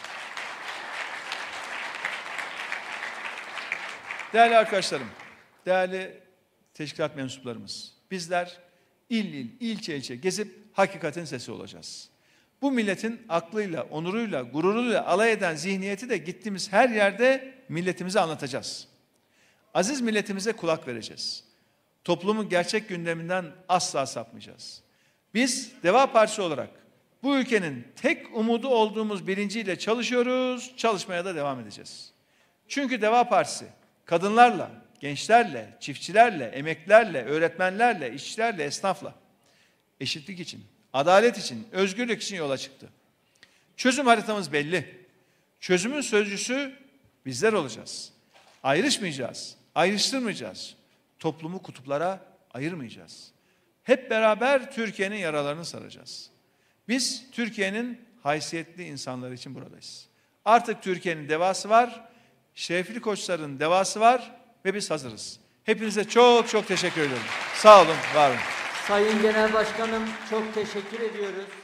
[4.33, 5.09] Değerli arkadaşlarım,
[5.67, 6.21] değerli
[6.75, 8.61] teşkilat mensuplarımız, bizler
[9.11, 12.09] il il, ilçe ilçe gezip hakikatin sesi olacağız.
[12.63, 18.89] Bu milletin aklıyla, onuruyla, gururuyla alay eden zihniyeti de gittiğimiz her yerde milletimize anlatacağız.
[19.75, 21.54] Aziz milletimize kulak vereceğiz.
[22.05, 24.83] Toplumun gerçek gündeminden asla sapmayacağız.
[25.35, 26.71] Biz Deva Partisi olarak
[27.23, 32.13] bu ülkenin tek umudu olduğumuz bilinciyle çalışıyoruz, çalışmaya da devam edeceğiz.
[32.69, 33.67] Çünkü Deva Partisi
[34.05, 39.15] kadınlarla, gençlerle, çiftçilerle, emeklerle, öğretmenlerle, işçilerle, esnafla
[40.01, 42.89] eşitlik için, adalet için, özgürlük için yola çıktı.
[43.77, 45.05] Çözüm haritamız belli.
[45.61, 46.73] Çözümün sözcüsü
[47.27, 48.13] bizler olacağız.
[48.63, 50.77] Ayrışmayacağız, ayrıştırmayacağız.
[51.25, 52.21] Toplumu kutuplara
[52.55, 53.33] ayırmayacağız.
[53.83, 56.31] Hep beraber Türkiye'nin yaralarını saracağız.
[56.89, 60.07] Biz Türkiye'nin haysiyetli insanları için buradayız.
[60.45, 62.09] Artık Türkiye'nin devası var,
[62.55, 64.31] şerefli koçların devası var
[64.65, 65.41] ve biz hazırız.
[65.65, 67.27] Hepinize çok çok teşekkür ediyorum.
[67.55, 68.39] Sağ olun, var olun.
[68.89, 71.64] Sayın Genel Başkanım çok teşekkür ediyoruz.